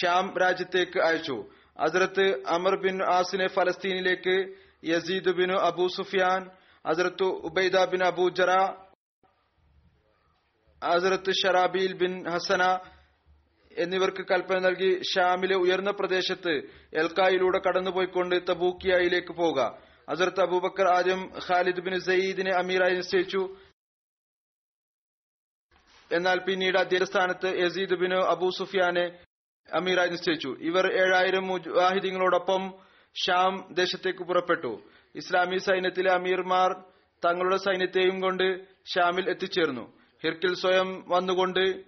[0.00, 1.50] ഷ്യാം രാജ്യത്തേക്ക് അയച്ചു.
[1.76, 4.36] അതിർത്ത് അമർ ബിൻ ആസിനെ ഫലസ്തീനിലേക്ക്
[4.84, 6.50] Yazid bin Abu Sufyan
[6.86, 8.50] Hazrat Ubaida bin Abu Jarrah
[10.82, 12.62] Hazrat Shurahbil bin Hasana
[13.78, 16.52] എന്നിവർക്ക് കൽപ്പന നൽകി ഷാമിലെ ഉയർന്ന പ്രദേശത്ത്
[16.92, 19.60] എൽക്കായിലൂടെ കടന്നുപോയിക്കൊണ്ട് തബൂക്കിയയിലേക്ക് പോവുക.
[20.08, 23.56] അസർത്ത് അബൂബക്കർ ആദ്യം ഖാലിദ് ബിൻ സയ്യിദിനെ അമീറായി നിശ്ചയിച്ചു.
[26.12, 29.06] എന്നാൽ പിന്നീട് അദ്ദേഹത്തിന്റെ സ്ഥാനത്ത് യസീദ് ബിൻ അബൂ സുഫിയാനെ
[29.72, 32.74] അമീറായി നിശ്ചയിച്ചു ഇവർ ഏഴായിരം മുജാഹിദീങ്ങളോടൊപ്പം
[33.14, 34.82] ഷാം ദേശത്തേക്ക് പുറപ്പെട്ടു.
[35.14, 36.72] ഇസ്ലാമി സൈന്യത്തിലെ അമീർമാർ
[37.24, 39.98] തങ്ങളുടെ സൈന്യത്തെയും കൊണ്ട് ഷാമിൽ എത്തിച്ചേർന്നു.
[40.22, 41.84] ഹിർക്കിൽ സ്വയം വന്നുകൊണ്ട്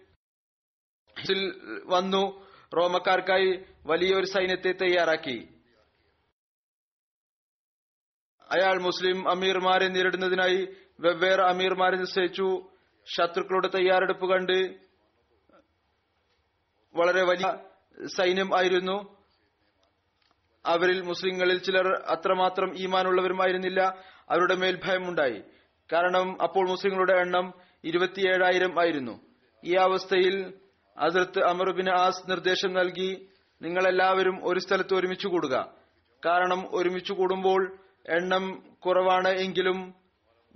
[1.85, 2.47] വന്നു.
[2.77, 5.49] റോമക്കാർക്കായി വലിയൊരു സൈന്യത്തെ തയ്യാറാക്കി.
[8.51, 10.69] അയാൾ മുസ്ലിം അമീർമാരെ നേരിടുന്നതിനായി
[11.01, 12.71] വെവ്വേറെ അമീർമാരെ നിശ്ചയിച്ചു.
[13.17, 14.86] ശത്രുക്കളുടെ തയ്യാറെടുപ്പ് കണ്ട്
[16.97, 17.57] വളരെ വലിയ
[18.07, 19.17] സൈന്യം ആയിരുന്നു.
[20.67, 23.97] അവരിൽ മുസ്ലിങ്ങളിൽ ചിലർ അത്രമാത്രം ഈമാനുള്ളവരുമായിരുന്നില്ല.
[24.31, 25.43] അവരുടെ മേൽ ഭയമുണ്ടായി
[25.93, 29.21] കാരണം അപ്പോൾ മുസ്ലിങ്ങളുടെ എണ്ണം ഇരുപത്തിയേഴായിരം ആയിരുന്നു.
[29.65, 30.53] ഈ അവസ്ഥയിൽ
[30.99, 33.29] അതിർത്ത് അമറുബിന് ആസ് നിർദ്ദേശം നൽകി
[33.63, 35.73] നിങ്ങളെല്ലാവരും ഒരു സ്ഥലത്ത് ഒരുമിച്ച് കൂടുക.
[36.27, 37.79] കാരണം ഒരുമിച്ച് കൂടുമ്പോൾ
[38.09, 39.95] എണ്ണം കുറവാണ് എങ്കിലും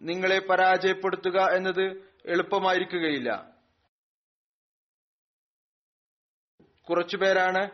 [0.01, 1.85] നിങ്ങളെ പരാജയപ്പെടുത്തുക എന്നത്
[2.27, 3.50] എളുപ്പമായിരിക്കുകയില്ല.
[6.91, 7.71] കുറച്ചുപേരാണ്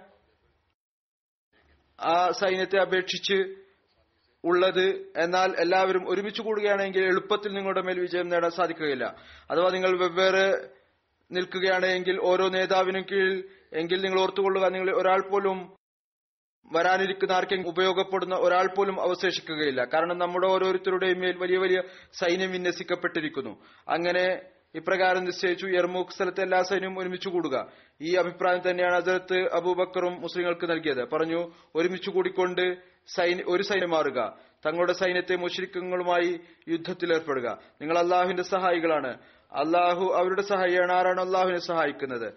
[2.01, 3.39] ആ സൈന്യത്തെ അപേക്ഷിച്ച്
[4.45, 4.87] ഉള്ളത്.
[5.17, 9.17] എന്നാൽ എല്ലാവരും ഒരുമിച്ച് കൂടുകയാണെങ്കിൽ എളുപ്പത്തിൽ നിങ്ങളുടെ മേൽ വിജയം നേടാൻ സാധിക്കുകയില്ല.
[9.51, 10.47] അഥവാ നിങ്ങൾ വെവ്വേറെ
[11.33, 15.77] നിൽക്കുകയാണെങ്കിൽ ഓരോ നേതാവിനും കീഴിൽ എങ്കിൽ നിങ്ങൾ ഓർത്തുകൊള്ളുക നിങ്ങൾ ഒരാൾ പോലും
[16.73, 19.85] വരാനിരിക്കുന്ന ആർക്കെങ്കിലും ഉപയോഗപ്പെടുന്ന ഒരാൾ പോലും അവശേഷിക്കുകയില്ല.
[19.85, 23.53] കാരണം നമ്മുടെ ഓരോരുത്തരുടെയും മേൽ വലിയ വലിയ സൈന്യം വിന്യസിക്കപ്പെട്ടിരിക്കുന്നു.
[23.89, 27.73] അങ്ങനെ ഇപ്രകാരം നിശ്ചയിച്ചു യർമൂക്ക് സ്ഥലത്തെ എല്ലാ സൈന്യവും ഒരുമിച്ച് കൂടുക.
[28.01, 31.09] ഈ അഭിപ്രായം തന്നെയാണ് അതിർത്ത് അബൂബക്കറും മുസ്ലിങ്ങൾക്ക് നൽകിയത്.
[31.09, 32.97] പറഞ്ഞു ഒരുമിച്ച് കൂടിക്കൊണ്ട്
[33.47, 34.39] ഒരു സൈന്യം മാറുക.
[34.67, 39.19] തങ്ങളുടെ സൈന്യത്തെ മുഷരിക്കങ്ങളുമായി യുദ്ധത്തിലേർപ്പെടുക നിങ്ങൾ അള്ളാഹുവിന്റെ സഹായികളാണ്.
[39.53, 40.93] അള്ളാഹു അവരുടെ സഹായിയാണ്.
[40.93, 42.33] ആരാണോ അള്ളാഹുവിനെ സഹായിക്കുന്നത്?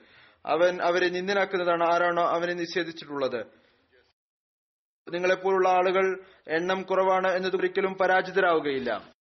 [0.45, 1.93] അവൻ അവരെ നിന്ദനാക്കുന്നതാണ്.
[1.93, 3.45] ആരാണോ അവനെ നിഷേധിച്ചിട്ടുള്ളത്?
[5.09, 9.18] നിങ്ങളെപ്പോലുള്ള ആളുകൾ എണ്ണം കുറവാണ് എന്നത് ഒരിക്കലും പരാജിതരാവുകയില്ല.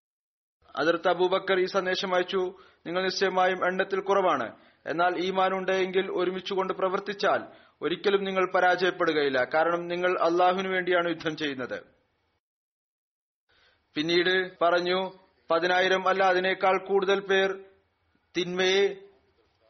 [0.76, 2.54] അതിർത്ത് അബൂബക്കർ ഈ സന്ദേശം അയച്ചു
[2.86, 4.56] നിങ്ങൾ നിശ്ചയമായും എണ്ണത്തിൽ കുറവാണ്.
[4.86, 7.42] എന്നാൽ ഈമാൻ ഉണ്ടെങ്കിൽ ഒരുമിച്ചുകൊണ്ട് പ്രവർത്തിച്ചാൽ
[7.82, 9.44] ഒരിക്കലും നിങ്ങൾ പരാജയപ്പെടുകയില്ല.
[9.54, 11.82] കാരണം നിങ്ങൾ അള്ളാഹുവിനു വേണ്ടിയാണ് യുദ്ധം ചെയ്യുന്നത്.
[13.94, 15.12] പിന്നീട് പറഞ്ഞു
[15.50, 17.58] പതിനായിരം അല്ല അതിനേക്കാൾ കൂടുതൽ പേർ
[18.36, 18.96] തിന്മയെ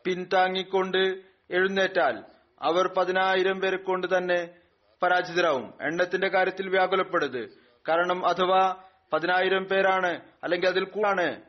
[0.04, 2.22] പിൻതാങ്ങിക്കൊണ്ട് എഴുന്നേറ്റാൽ
[2.62, 4.48] അവർ പതിനായിരം പേരെ കൊണ്ട് തന്നെ
[5.02, 5.74] പരാജിതരാവും.
[5.80, 7.48] എണ്ണത്തിന്റെ കാര്യത്തിൽ വ്യാകുലപ്പെടരുത്.
[7.88, 8.76] കാരണം അഥവാ
[9.12, 11.42] പതിനായിരം പേരാണ് അല്ലെങ്കിൽ അതിൽ കൂടാണ്.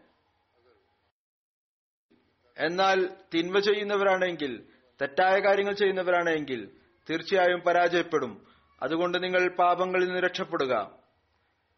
[2.57, 4.63] എന്നാൽ തിന്മ ചെയ്യുന്നവരാണെങ്കിൽ
[5.01, 6.71] തെറ്റായ കാര്യങ്ങൾ ചെയ്യുന്നവരാണെങ്കിൽ
[7.09, 8.47] തീർച്ചയായും പരാജയപ്പെടും.
[8.81, 10.91] അതുകൊണ്ട് നിങ്ങൾ പാപങ്ങളിൽ നിന്ന് രക്ഷപ്പെടുക.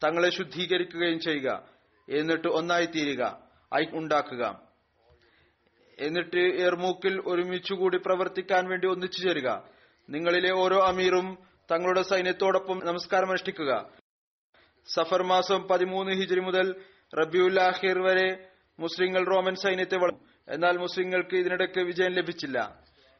[0.04, 1.68] തങ്ങളെ ശുദ്ധീകരിക്കുകയും ചെയ്യുക.
[2.10, 3.44] എന്നിട്ട് ഒന്നായി തീരുക.
[3.74, 4.62] ഐ ഉണ്ടാക്കുക.
[6.00, 9.70] എന്നിട്ട് എർമൂക്കിൽ ഒരുമിച്ചുകൂടി പ്രവർത്തിക്കാൻ വേണ്ടി ഒന്നിച്ചു ചേരുക.
[10.10, 11.38] നിങ്ങളിലെ ഓരോ അമീറും
[11.72, 14.01] തങ്ങളുടെ സൈന്യത്തോടൊപ്പം നമസ്കാരം അനുഷ്ഠിക്കുക
[14.88, 16.68] സഫർ മാസം പതിമൂന്ന് ഹിജറി മുതൽ
[17.20, 18.30] റബിയുല്ലാഹിർ വരെ
[18.80, 22.58] മുസ്ലിങ്ങൾ റോമൻ സൈന്യത്തെ വളർന്നു എന്നാൽ മുസ്ലിങ്ങൾക്ക് ഇതിനിടയ്ക്ക് വിജയം ലഭിച്ചില്ല.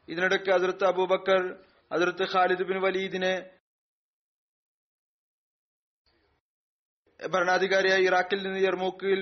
[0.08, 1.42] ഇതിനിടയ്ക്ക് അതിർത്ത് അബൂബക്കർ
[1.90, 3.34] അതിർത്ത് ഖാലിദ് ബിൻ വലീദിനെ
[7.20, 9.20] ഭരണാധികാരിയായി ഇറാഖിൽ നിന്ന് യർമൂക്കിൽ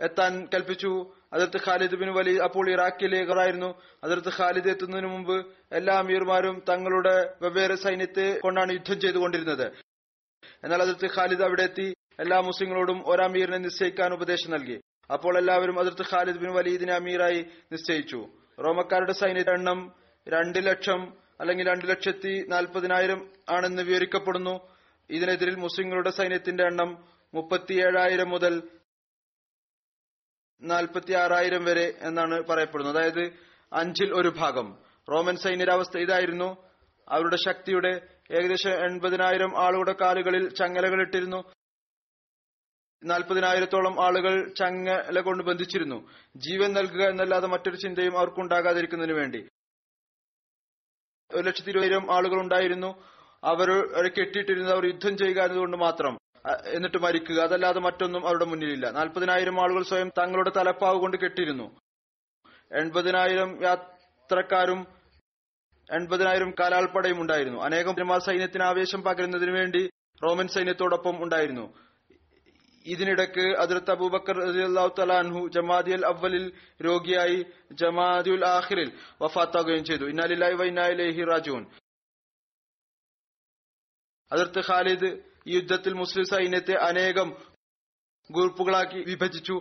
[0.00, 1.12] എത്താൻ കൽപ്പിച്ചു.
[1.32, 3.70] അതിർത്ത് ഖാലിദ് ബിൻ വലി അപ്പോൾ ഇറാഖിലെ ഖറായിരുന്നു
[4.04, 5.36] അതിർത്ത് ഖാലിദ് എത്തുന്നതിന് മുമ്പ്
[5.72, 9.66] എല്ലാ അമീർമാരും തങ്ങളുടെ വെവ്വേറെ സൈന്യത്തെ കൊണ്ടാണ് യുദ്ധം ചെയ്തുകൊണ്ടിരുന്നത്.
[10.64, 14.80] എന്നാൽ അതിർത്ത് ഖാലിദ് അവിടെ എത്തി എല്ലാ മുസ്ലിങ്ങളോടും അമീറിനെ നിശ്ചയിക്കാൻ ഉപദേശം നൽകി.
[15.12, 18.28] അപ്പോൾ എല്ലാവരും അതിർത്ത് ഖാലിദ് ബിൻ വലീദിനെ അമീറായി നിശ്ചയിച്ചു.
[18.58, 19.94] റോമക്കാരുടെ സൈന്യത്തിന്റെ എണ്ണം
[20.28, 24.68] രണ്ട് ലക്ഷം അല്ലെങ്കിൽ രണ്ട് ലക്ഷത്തി നാൽപ്പതിനായിരം ആണെന്ന് വിവരിക്കപ്പെടുന്നു.
[25.10, 27.04] ഇതിനെതിരിൽ മുസ്ലിങ്ങളുടെ സൈന്യത്തിന്റെ എണ്ണം
[27.34, 28.62] മുപ്പത്തിയേഴായിരം മുതൽ
[30.62, 32.96] നാൽപ്പത്തി ആറായിരം വരെ എന്നാണ് പറയപ്പെടുന്നത്.
[32.96, 33.32] അതായത്
[33.72, 34.78] അഞ്ചിൽ ഒരു ഭാഗം.
[35.12, 36.56] റോമൻ സൈന്യരാവസ്ഥ ഇതായിരുന്നു.
[37.08, 41.44] അവരുടെ ശക്തിയുടെ ഏകദേശം എൺപതിനായിരം ആളുകളുടെ കാലുകളിൽ ചങ്ങലകൾ ഇട്ടിരുന്നു
[43.04, 46.10] നാൽപ്പതിനായിരത്തോളം ആളുകൾ ചങ്ങല കൊണ്ട് ബന്ധിച്ചിരുന്നു.
[46.36, 49.48] ജീവൻ നൽകുക എന്നല്ലാതെ മറ്റൊരു ചിന്തയും അവർക്കുണ്ടാകാതിരിക്കുന്നതിന് വേണ്ടി.
[51.34, 53.02] ഒരു ലക്ഷത്തി ഇരുപതിനായിരം ആളുകൾ ഉണ്ടായിരുന്നു.
[53.44, 53.68] അവർ
[54.06, 56.18] കെട്ടിയിട്ടിരുന്നത് അവർ യുദ്ധം ചെയ്യുക എന്നതുകൊണ്ട് മാത്രം
[56.66, 57.40] എന്നിട്ട് മരിക്കുക.
[57.40, 58.90] അതല്ലാതെ മറ്റൊന്നും അവരുടെ മുന്നിലില്ല.
[58.90, 61.80] നാൽപ്പതിനായിരം ആളുകൾ സ്വയം തങ്ങളുടെ തലപ്പാവ് കൊണ്ട് കെട്ടിയിരുന്നു.
[62.72, 64.95] എൺപതിനായിരം യാത്രക്കാരും
[65.90, 67.58] എൺപതിനായിരം കാലാൾപ്പടയും ഉണ്ടായിരുന്നു.
[67.58, 69.82] അനേകം ജമാ സൈന്യത്തിന് ആവേശം പകരുന്നതിനു വേണ്ടി
[70.24, 71.66] റോമൻ സൈന്യത്തോടൊപ്പം ഉണ്ടായിരുന്നു.
[72.86, 76.44] ഇതിനിടക്ക് അതിർത്ത് അബൂബക്കർ റളിയല്ലാഹു തആല അൻഹു ജമാദിയൽ അവലിൽ
[76.86, 77.38] രോഗിയായി
[77.72, 78.90] ജമാദിയുൽ ആഹിറിൽ
[79.22, 80.04] വഫാത്താകുകയും ചെയ്തു.
[80.04, 80.64] ഇന്നാലില്ലായി വ
[81.32, 81.64] റാജുൻ
[84.32, 85.10] അതിർത്ത് ഖാലിദ്
[85.46, 87.28] ഈ യുദ്ധത്തിൽ മുസ്ലിം സൈന്യത്തെ അനേകം
[88.30, 89.56] ഗ്രൂപ്പുകളാക്കി വിഭജിച്ചു.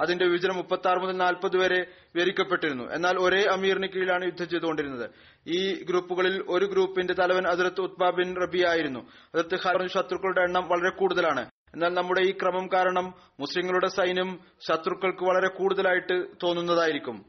[0.00, 5.10] അതിന്റെ വിഭജനം മുപ്പത്തി ആറ് മുതൽ നാൽപ്പത് വരെ വിവരിക്കപ്പെട്ടിരുന്നു എന്നാൽ ഒരേ അമീറിന് കീഴിലാണ് യുദ്ധം ചെയ്തുകൊണ്ടിരുന്നത്.
[5.48, 9.00] ഈ ഗ്രൂപ്പുകളിൽ ഒരു ഗ്രൂപ്പിന്റെ തലവൻ അതിർത്ത് ഉത്ബ ബിൻ റബി ആയിരുന്നു.
[9.34, 11.50] അതിർത്ത് ഖാലിദ് ശത്രുക്കളുടെ എണ്ണം വളരെ കൂടുതലാണ്.
[11.74, 17.24] എന്നാൽ നമ്മുടെ ഈ ക്രമം കാരണം മുസ്ലിങ്ങളുടെ സൈന്യം ശത്രുക്കൾക്ക് വളരെ കൂടുതലായിട്ട് തോന്നുന്നതായിരിക്കും.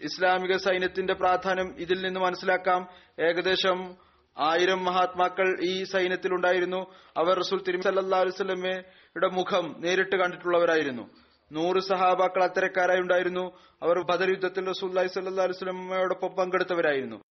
[0.00, 2.88] ഇസ്ലാമിക സൈന്യത്തിന്റെ പ്രാധാന്യം ഇതിൽ നിന്ന് മനസ്സിലാക്കാം.
[3.20, 3.94] ഏകദേശം
[4.38, 6.94] ആയിരം മഹാത്മാക്കൾ ഈ സൈന്യത്തിലുണ്ടായിരുന്നു.
[7.16, 11.10] അവർ റസൂൽ തിരുമി സല്ലാ അലുസല്ലമ്മയുടെ മുഖം നേരിട്ട് കണ്ടിട്ടുള്ളവരായിരുന്നു.
[11.52, 13.58] നൂറ് സഹാബാക്കൾ അത്തരക്കാരായി ഉണ്ടായിരുന്നു.
[13.82, 17.22] അവർ ബദർ യുദ്ധത്തിൽ റസൂൽ സല്ലാ അലുസല്ലമ്മയോടൊപ്പം പങ്കെടുത്തവരായിരുന്നു.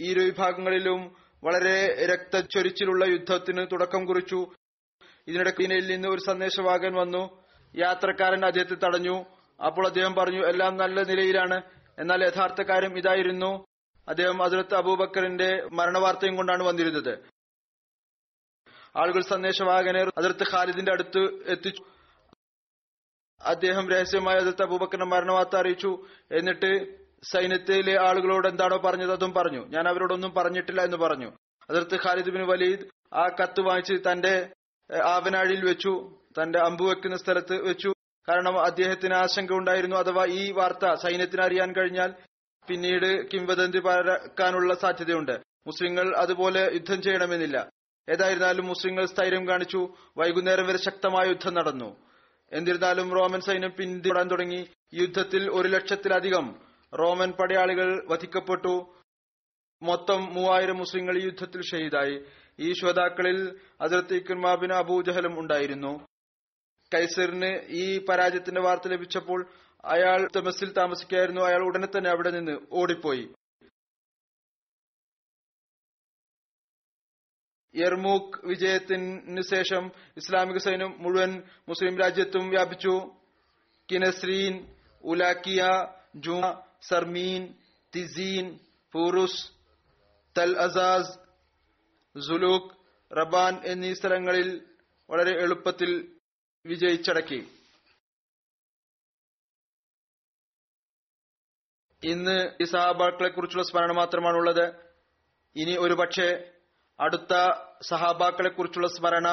[0.00, 4.46] ഈ ഇരു വിഭാഗങ്ങളിലും വളരെ രക്തച്ചൊരിച്ചിലുള്ള യുദ്ധത്തിന് തുടക്കം കുറിച്ചു.
[5.28, 7.44] ഇതിനിടെ ഇതിനയിൽ നിന്ന് ഒരു സന്ദേശവാഹകൻ വന്നു.
[7.76, 9.24] യാത്രക്കാരൻ അദ്ദേഹത്തെ തടഞ്ഞു.
[9.66, 11.60] അപ്പോൾ അദ്ദേഹം പറഞ്ഞു എല്ലാം നല്ല നിലയിലാണ്.
[11.98, 13.64] എന്നാൽ യഥാർത്ഥ കാര്യം ഇതായിരുന്നു.
[14.08, 17.18] അദ്ദേഹം അതിർത്ത് അബൂബക്കറിന്റെ മരണവാർത്തയും കൊണ്ടാണ് വന്നിരുന്നത്.
[18.96, 21.84] ആളുകൾ സന്ദേശവാഹകനെ അതിർത്ത് ഖാലിദിന്റെ അടുത്ത് എത്തിച്ചു.
[23.42, 26.06] അദ്ദേഹം രഹസ്യമായ അതിർത്ത് അബൂബക്കറിന്റെ മരണവാർത്ത അറിയിച്ചു.
[26.32, 29.66] എന്നിട്ട് സൈന്യത്തിലെ ആളുകളോട് എന്താണോ പറഞ്ഞത് അതും പറഞ്ഞു.
[29.66, 31.32] ഞാൻ അവരോടൊന്നും പറഞ്ഞിട്ടില്ല എന്ന് പറഞ്ഞു.
[31.70, 32.80] അതിർത്ത് ഖാലിദ് ബിൻ വലീദ്
[33.14, 34.50] ആ കത്ത് വാങ്ങിച്ച് തന്റെ
[35.04, 36.18] ആവനാഴിയിൽ വെച്ചു.
[36.42, 37.92] തന്റെ അമ്പു വെക്കുന്ന സ്ഥലത്ത് വെച്ചു.
[38.28, 39.96] കാരണം അദ്ദേഹത്തിന് ആശങ്ക ഉണ്ടായിരുന്നു.
[39.96, 42.12] അഥവാ ഈ വാർത്ത സൈന്യത്തിന് അറിയാൻ കഴിഞ്ഞാൽ
[42.68, 45.40] പിന്നീട് കിംവദന്തി പരക്കാനുള്ള സാധ്യതയുണ്ട്.
[45.66, 47.68] മുസ്ലിങ്ങൾ അതുപോലെ യുദ്ധം ചെയ്യണമെന്നില്ല.
[48.08, 49.94] ഏതായിരുന്നാലും മുസ്ലിങ്ങൾ സ്ഥൈര്യം കാണിച്ചു.
[50.16, 52.09] വൈകുന്നേരം വരെ ശക്തമായ യുദ്ധം നടന്നു.
[52.52, 54.66] എന്നിരുന്നാലും റോമൻ സൈന്യം പിന്തുടരാൻ തുടങ്ങി.
[54.94, 56.56] യുദ്ധത്തിൽ ഒരു ലക്ഷത്തിലധികം
[56.98, 58.94] റോമൻ പടയാളികൾ വധിക്കപ്പെട്ടു.
[59.82, 62.22] മൊത്തം മൂവായിരം മുസ്ലിങ്ങൾ യുദ്ധത്തിൽ ഷഹീദായി.
[62.60, 66.06] ഈ ശ്രോതാക്കളിൽ അതിർത്തി ഇക്മാബിന് അബൂജഹലും ഉണ്ടായിരുന്നു.
[66.94, 69.46] കൈസറിന് ഈ പരാജയത്തിന്റെ വാർത്ത ലഭിച്ചപ്പോൾ
[69.84, 73.28] അയാൾ തമസിൽ താമസിക്കായിരുന്നു അയാൾ ഉടനെ തന്നെ അവിടെ നിന്ന് ഓടിപ്പോയി.
[77.74, 83.16] യർമൂക്ക് വിജയത്തിന് ശേഷം ഇസ്ലാമിക സൈന്യം മുഴുവൻ മുസ്ലിം രാജ്യത്തും വ്യാപിച്ചു.
[83.92, 85.64] കിനസ്രീൻ ഉലാക്കിയ
[86.16, 86.40] ജു
[86.82, 87.54] സർമീൻ
[87.96, 88.58] തിസീൻ
[88.92, 89.50] ഫൂറുസ്
[90.38, 91.18] തൽ അസാസ്
[92.20, 92.74] സുലൂക്ക്
[93.16, 94.66] റബാൻ എന്നീ സ്ഥലങ്ങളിൽ
[95.10, 96.16] വളരെ എളുപ്പത്തിൽ
[96.66, 97.50] വിജയിച്ചടക്കി.
[102.02, 104.66] ഇന്ന് ഈ സഹാബാക്കളെ കുറിച്ചുള്ള സ്മരണ മാത്രമാണുള്ളത്.
[105.56, 106.52] ഇനി ഒരു പക്ഷേ
[107.00, 109.28] അടുത്ത സഹാബാക്കളെ കുറിച്ചുള്ള സ്മരണ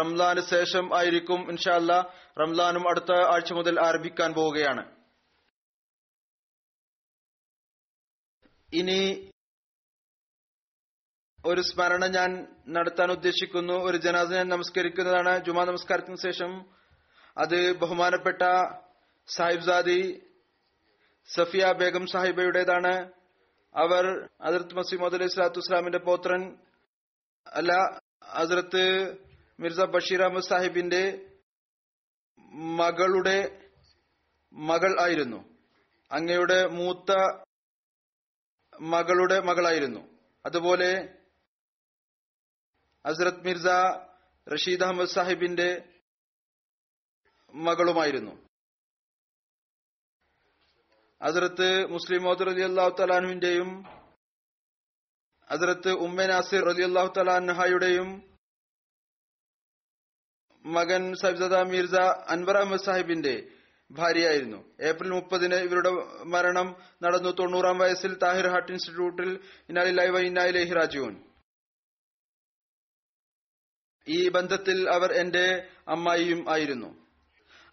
[0.00, 4.94] റംലാന് ശേഷം ആയിരിക്കും ഇൻഷാല്ല റംലാനും അടുത്ത ആഴ്ച മുതൽ ആരംഭിക്കാൻ പോവുകയാണ്.
[8.72, 9.30] ഇനി
[11.46, 13.72] ഒരു സ്മരണ ഞാൻ നടത്താൻ ഉദ്ദേശിക്കുന്നു.
[13.72, 15.44] ഒരു ജനാസ ഞാൻ നമസ്കരിക്കുന്നതാണ്.
[15.44, 16.64] ജുമാ നമസ്കാരത്തിന് ശേഷം
[17.38, 18.42] അത് ബഹുമാനപ്പെട്ട
[19.28, 20.26] സാഹിബ്സാദി
[21.26, 23.23] സഫിയ ബേഗം സാഹിബയുടേതാണ്.
[23.76, 26.58] അവർ ഹസരത്ത് മസീമദ് അലൈഹി സ്വലാത്തു വസ്സലാമിന്റെ പോത്രൻ
[27.46, 29.16] അല്ല ഹസരത്ത്
[29.60, 31.30] മിർസ ബഷീർ അഹമ്മദ് സാഹിബിന്റെ
[32.52, 33.70] മകളുടെ
[34.52, 35.58] മകൾ ആയിരുന്നു.
[36.12, 37.12] അങ്ങയുടെ മൂത്ത
[38.80, 40.18] മകളുടെ മകളായിരുന്നു.
[40.46, 41.18] അതുപോലെ
[43.06, 43.66] ഹസ്രത് മിർസ
[44.54, 45.88] റഷീദ് അഹമ്മദ് സാഹിബിന്റെ
[47.54, 48.48] മകളുമായിരുന്നു.
[51.22, 53.84] ഹസ്രത്ത് മുസ്ലിം മോദ് അലി അള്ളാഹു തലാനുവിന്റെയും
[55.50, 57.12] അതിർത്ത് ഉമ്മ നാസിർ അലി അള്ളാഹു
[60.66, 61.94] മകൻ സബ്ജദ മിർസ
[62.28, 63.48] അൻവർ അഹമ്മദ് സാഹിബിന്റെ
[63.90, 64.74] ഭാര്യയായിരുന്നു.
[64.80, 65.90] ഏപ്രിൽ മുപ്പതിന് ഇവരുടെ
[66.24, 67.28] മരണം നടന്നു.
[67.28, 69.40] തൊണ്ണൂറാം വയസ്സിൽ താഹിർ ഹാർട്ട് ഇൻസ്റ്റിറ്റ്യൂട്ടിൽ
[74.08, 77.06] ഈ ബന്ധത്തിൽ അവർ എന്റെ അമ്മായിയും ആയിരുന്നു.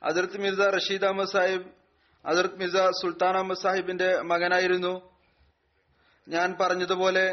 [0.04, 1.81] അതിർത്ത് മിർസ റഷീദ് അഹമ്മദ് സാഹിബ്
[2.26, 4.94] അതിർത്ത് മിർസ സുൽത്താൻ അഹമ്മദ് സാഹിബിന്റെ മകനായിരുന്നു.
[6.28, 7.26] ഞാൻ പറഞ്ഞതുപോലെ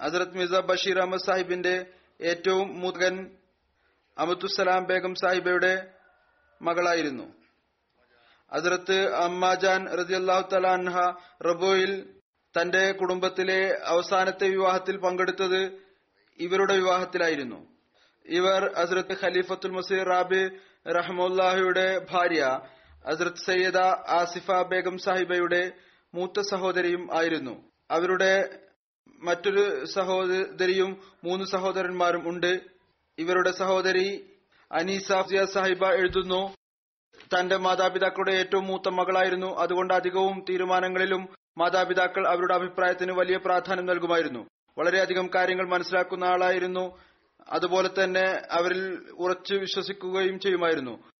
[0.00, 1.74] അസർത് മിർസ ബഷീർ അഹമ്മദ് സാഹിബിന്റെ
[2.20, 3.14] ഏറ്റവും മുതകൻ
[4.16, 5.72] അമത്തുസലാം ബേഗം സാഹിബയുടെ
[6.60, 7.26] മകളായിരുന്നു.
[8.52, 10.96] ഹസരത്ത് അമ്മാജാൻ റതിയല്ലാഹു തലാൻഹ
[11.48, 11.92] റബോയിൽ
[12.54, 13.60] തന്റെ കുടുംബത്തിലെ
[13.92, 15.62] അവസാനത്തെ വിവാഹത്തിൽ പങ്കെടുത്തത്
[16.38, 17.60] ഇവരുടെ വിവാഹത്തിലായിരുന്നു.
[18.26, 20.42] ഇവർ അസരത്ത് ഖലീഫത്തുൽ മസീർ റാബി
[20.98, 22.42] റഹമുല്ലാഹയുടെ ഭാര്യ
[23.08, 23.76] ഹസ്രത്ത് സയ്യദ
[24.08, 25.72] ആസിഫ ബേഗം സാഹിബയുടെ
[26.14, 27.70] മൂത്ത സഹോദരിയും ആയിരുന്നു.
[27.90, 28.60] അവരുടെ
[29.22, 32.60] മറ്റൊരു സഹോദരിയും മൂന്ന് സഹോദരന്മാരും ഉണ്ട്.
[33.18, 34.30] ഇവരുടെ സഹോദരി
[34.72, 36.54] അനീസാഫിയ സാഹിബ എഴുതുന്നു
[37.34, 39.56] തന്റെ മാതാപിതാക്കളുടെ ഏറ്റവും മൂത്ത മകളായിരുന്നു.
[39.56, 41.28] അതുകൊണ്ട് അധികവും തീരുമാനങ്ങളിലും
[41.58, 44.48] മാതാപിതാക്കൾ അവരുടെ അഭിപ്രായത്തിന് വലിയ പ്രാധാന്യം നൽകുമായിരുന്നു.
[44.78, 46.98] വളരെയധികം കാര്യങ്ങൾ മനസ്സിലാക്കുന്ന ആളായിരുന്നു.
[47.48, 51.15] അതുപോലെ തന്നെ അവരിൽ ഉറച്ചു വിശ്വസിക്കുകയും ചെയ്യുമായിരുന്നു.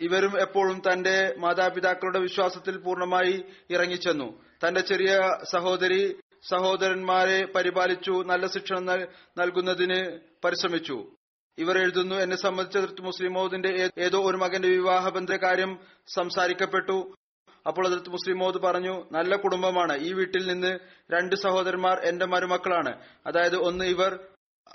[0.00, 4.42] ഇവരും എപ്പോഴും തന്റെ മാതാപിതാക്കളുടെ വിശ്വാസത്തിൽ പൂർണമായി ഇറങ്ങിച്ചെന്നു.
[4.66, 5.20] തന്റെ ചെറിയ
[5.52, 6.16] സഹോദരി
[6.50, 8.86] സഹോദരന്മാരെ പരിപാലിച്ചു നല്ല ശിക്ഷണം
[9.38, 11.06] നൽകുന്നതിന് പരിശ്രമിച്ചു.
[11.58, 15.78] ഇവർ എഴുതുന്നു എന്നെ സംബന്ധിച്ച മുസ്ലിം മോദിന്റെ ഏതോ ഒരു മകന്റെ വിവാഹബന്ധ കാര്യം
[16.14, 17.14] സംസാരിക്കപ്പെട്ടു.
[17.66, 19.96] അപ്പോൾ അതിർത്ത് മുസ്ലിം മോദ് പറഞ്ഞു നല്ല കുടുംബമാണ്.
[19.96, 20.78] ഈ വീട്ടിൽ നിന്ന്
[21.12, 23.00] രണ്ട് സഹോദരന്മാർ എന്റെ മരുമക്കളാണ്.
[23.26, 24.18] അതായത് ഒന്ന് ഇവർ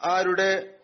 [0.01, 0.80] ആരുടെ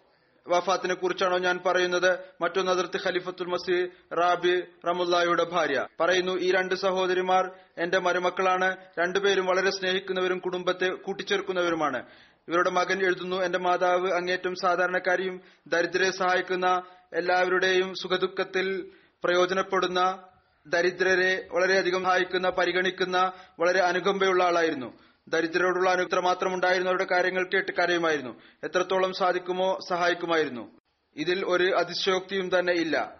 [0.48, 2.20] വഫാത്തിനെ കുറിച്ചാണോ ഞാൻ പറയുന്നത്?
[2.42, 5.88] മറ്റൊന്ന് അതിർത്ത് ഖലീഫത്തുൽ മസീ റാബി റമുല്ലായുടെ ഭാര്യ.
[6.00, 8.76] പറയുന്നു ഈ രണ്ട് സഹോദരിമാർ എന്റെ മരുമക്കളാണ്.
[9.00, 12.04] രണ്ടുപേരും വളരെ സ്നേഹിക്കുന്നവരും കുടുംബത്തെ കൂട്ടിച്ചേർക്കുന്നവരുമാണ്.
[12.48, 16.82] ഇവരുടെ മകൻ എഴുതുന്നു എന്റെ മാതാവ് അങ്ങേറ്റം സാധാരണക്കാരിയും ദരിദ്രരെ സഹായിക്കുന്ന
[17.14, 18.92] എല്ലാവരുടെയും സുഖദുഃഖത്തിൽ
[19.24, 20.24] പ്രയോജനപ്പെടുന്ന
[20.68, 25.07] ദരിദ്രരെ വളരെയധികം സഹായിക്കുന്ന പരിഗണിക്കുന്ന വളരെ അനുകമ്പയുള്ള ആളായിരുന്നു.
[25.28, 28.42] ദരിദ്രരോടുള്ള അനുഗ്രഹം മാത്രം ഉണ്ടായിരുന്നവരുടെ കാര്യങ്ങൾ കേട്ട് കരയുമായിരുന്നു.
[28.64, 30.80] എത്രത്തോളം സാധിക്കുമോ സഹായിക്കുമായിരുന്നു.
[31.16, 33.16] ഇതിൽ ഒരു അതിശയോക്തിയും തന്നെ ഇല്ല.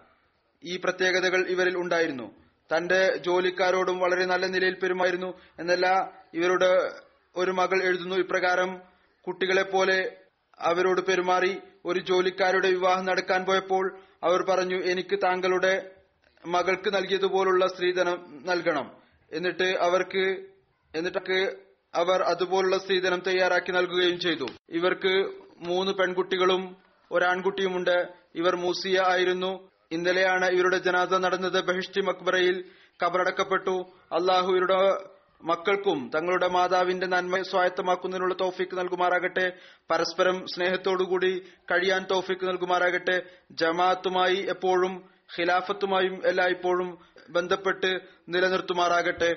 [0.64, 2.34] ഈ പ്രത്യേകതകൾ ഇവരിൽ ഉണ്ടായിരുന്നു.
[2.70, 5.40] തന്റെ ജോലിക്കാരോടും വളരെ നല്ല നിലയിൽ പെരുമായിരുന്നു.
[5.58, 5.86] എന്നല്ല
[6.34, 6.92] ഇവരുടെ
[7.36, 8.80] ഒരു മകൾ എഴുതുന്നു ഇപ്രകാരം
[9.26, 10.16] കുട്ടികളെ പോലെ
[10.58, 15.90] അവരോട് പെരുമാറി ഒരു ജോലിക്കാരുടെ വിവാഹം നടക്കാൻ പോയപ്പോൾ അവർ പറഞ്ഞു എനിക്ക് താങ്കളുടെ
[16.46, 18.96] മകൾക്ക് നൽകിയതുപോലുള്ള സ്ത്രീധനം നൽകണം.
[19.32, 20.46] എന്നിട്ട് അവർക്ക്
[20.94, 21.67] എന്നിട്ട്
[21.98, 24.46] അവർ അതുപോലുള്ള സ്ത്രീധനം തയ്യാറാക്കി നൽകുകയും ചെയ്തു.
[24.70, 25.14] ഇവർക്ക്
[25.58, 26.76] മൂന്ന് പെൺകുട്ടികളും
[27.12, 28.08] ഒരാൺകുട്ടിയുമുണ്ട്.
[28.34, 29.68] ഇവർ മൂസിയ ആയിരുന്നു.
[29.92, 31.64] ഇന്നലെയാണ് ഇവരുടെ ജനാസ നടന്നത്.
[31.64, 32.64] ബഹിഷ്ടി മക്ബറയിൽ
[33.02, 33.76] കബറടക്കപ്പെട്ടു.
[34.12, 34.74] അള്ളാഹു ഇവരുടെ
[35.42, 39.52] മക്കൾക്കും തങ്ങളുടെ മാതാവിന്റെ നന്മ സ്വായത്തമാക്കുന്നതിനുള്ള തോഫിക്ക് നൽകുമാറാകട്ടെ.
[39.90, 41.42] പരസ്പരം സ്നേഹത്തോടുകൂടി
[41.72, 43.22] കഴിയാൻ തോഫിക്ക് നൽകുമാറാകട്ടെ.
[43.50, 45.04] ജമാഅത്തുമായി എപ്പോഴും
[45.38, 46.98] ഖിലാഫത്തുമായും എല്ലായ്പ്പോഴും
[47.30, 49.36] ബന്ധപ്പെട്ട് നിലനിർത്തുമാറാകട്ടെ.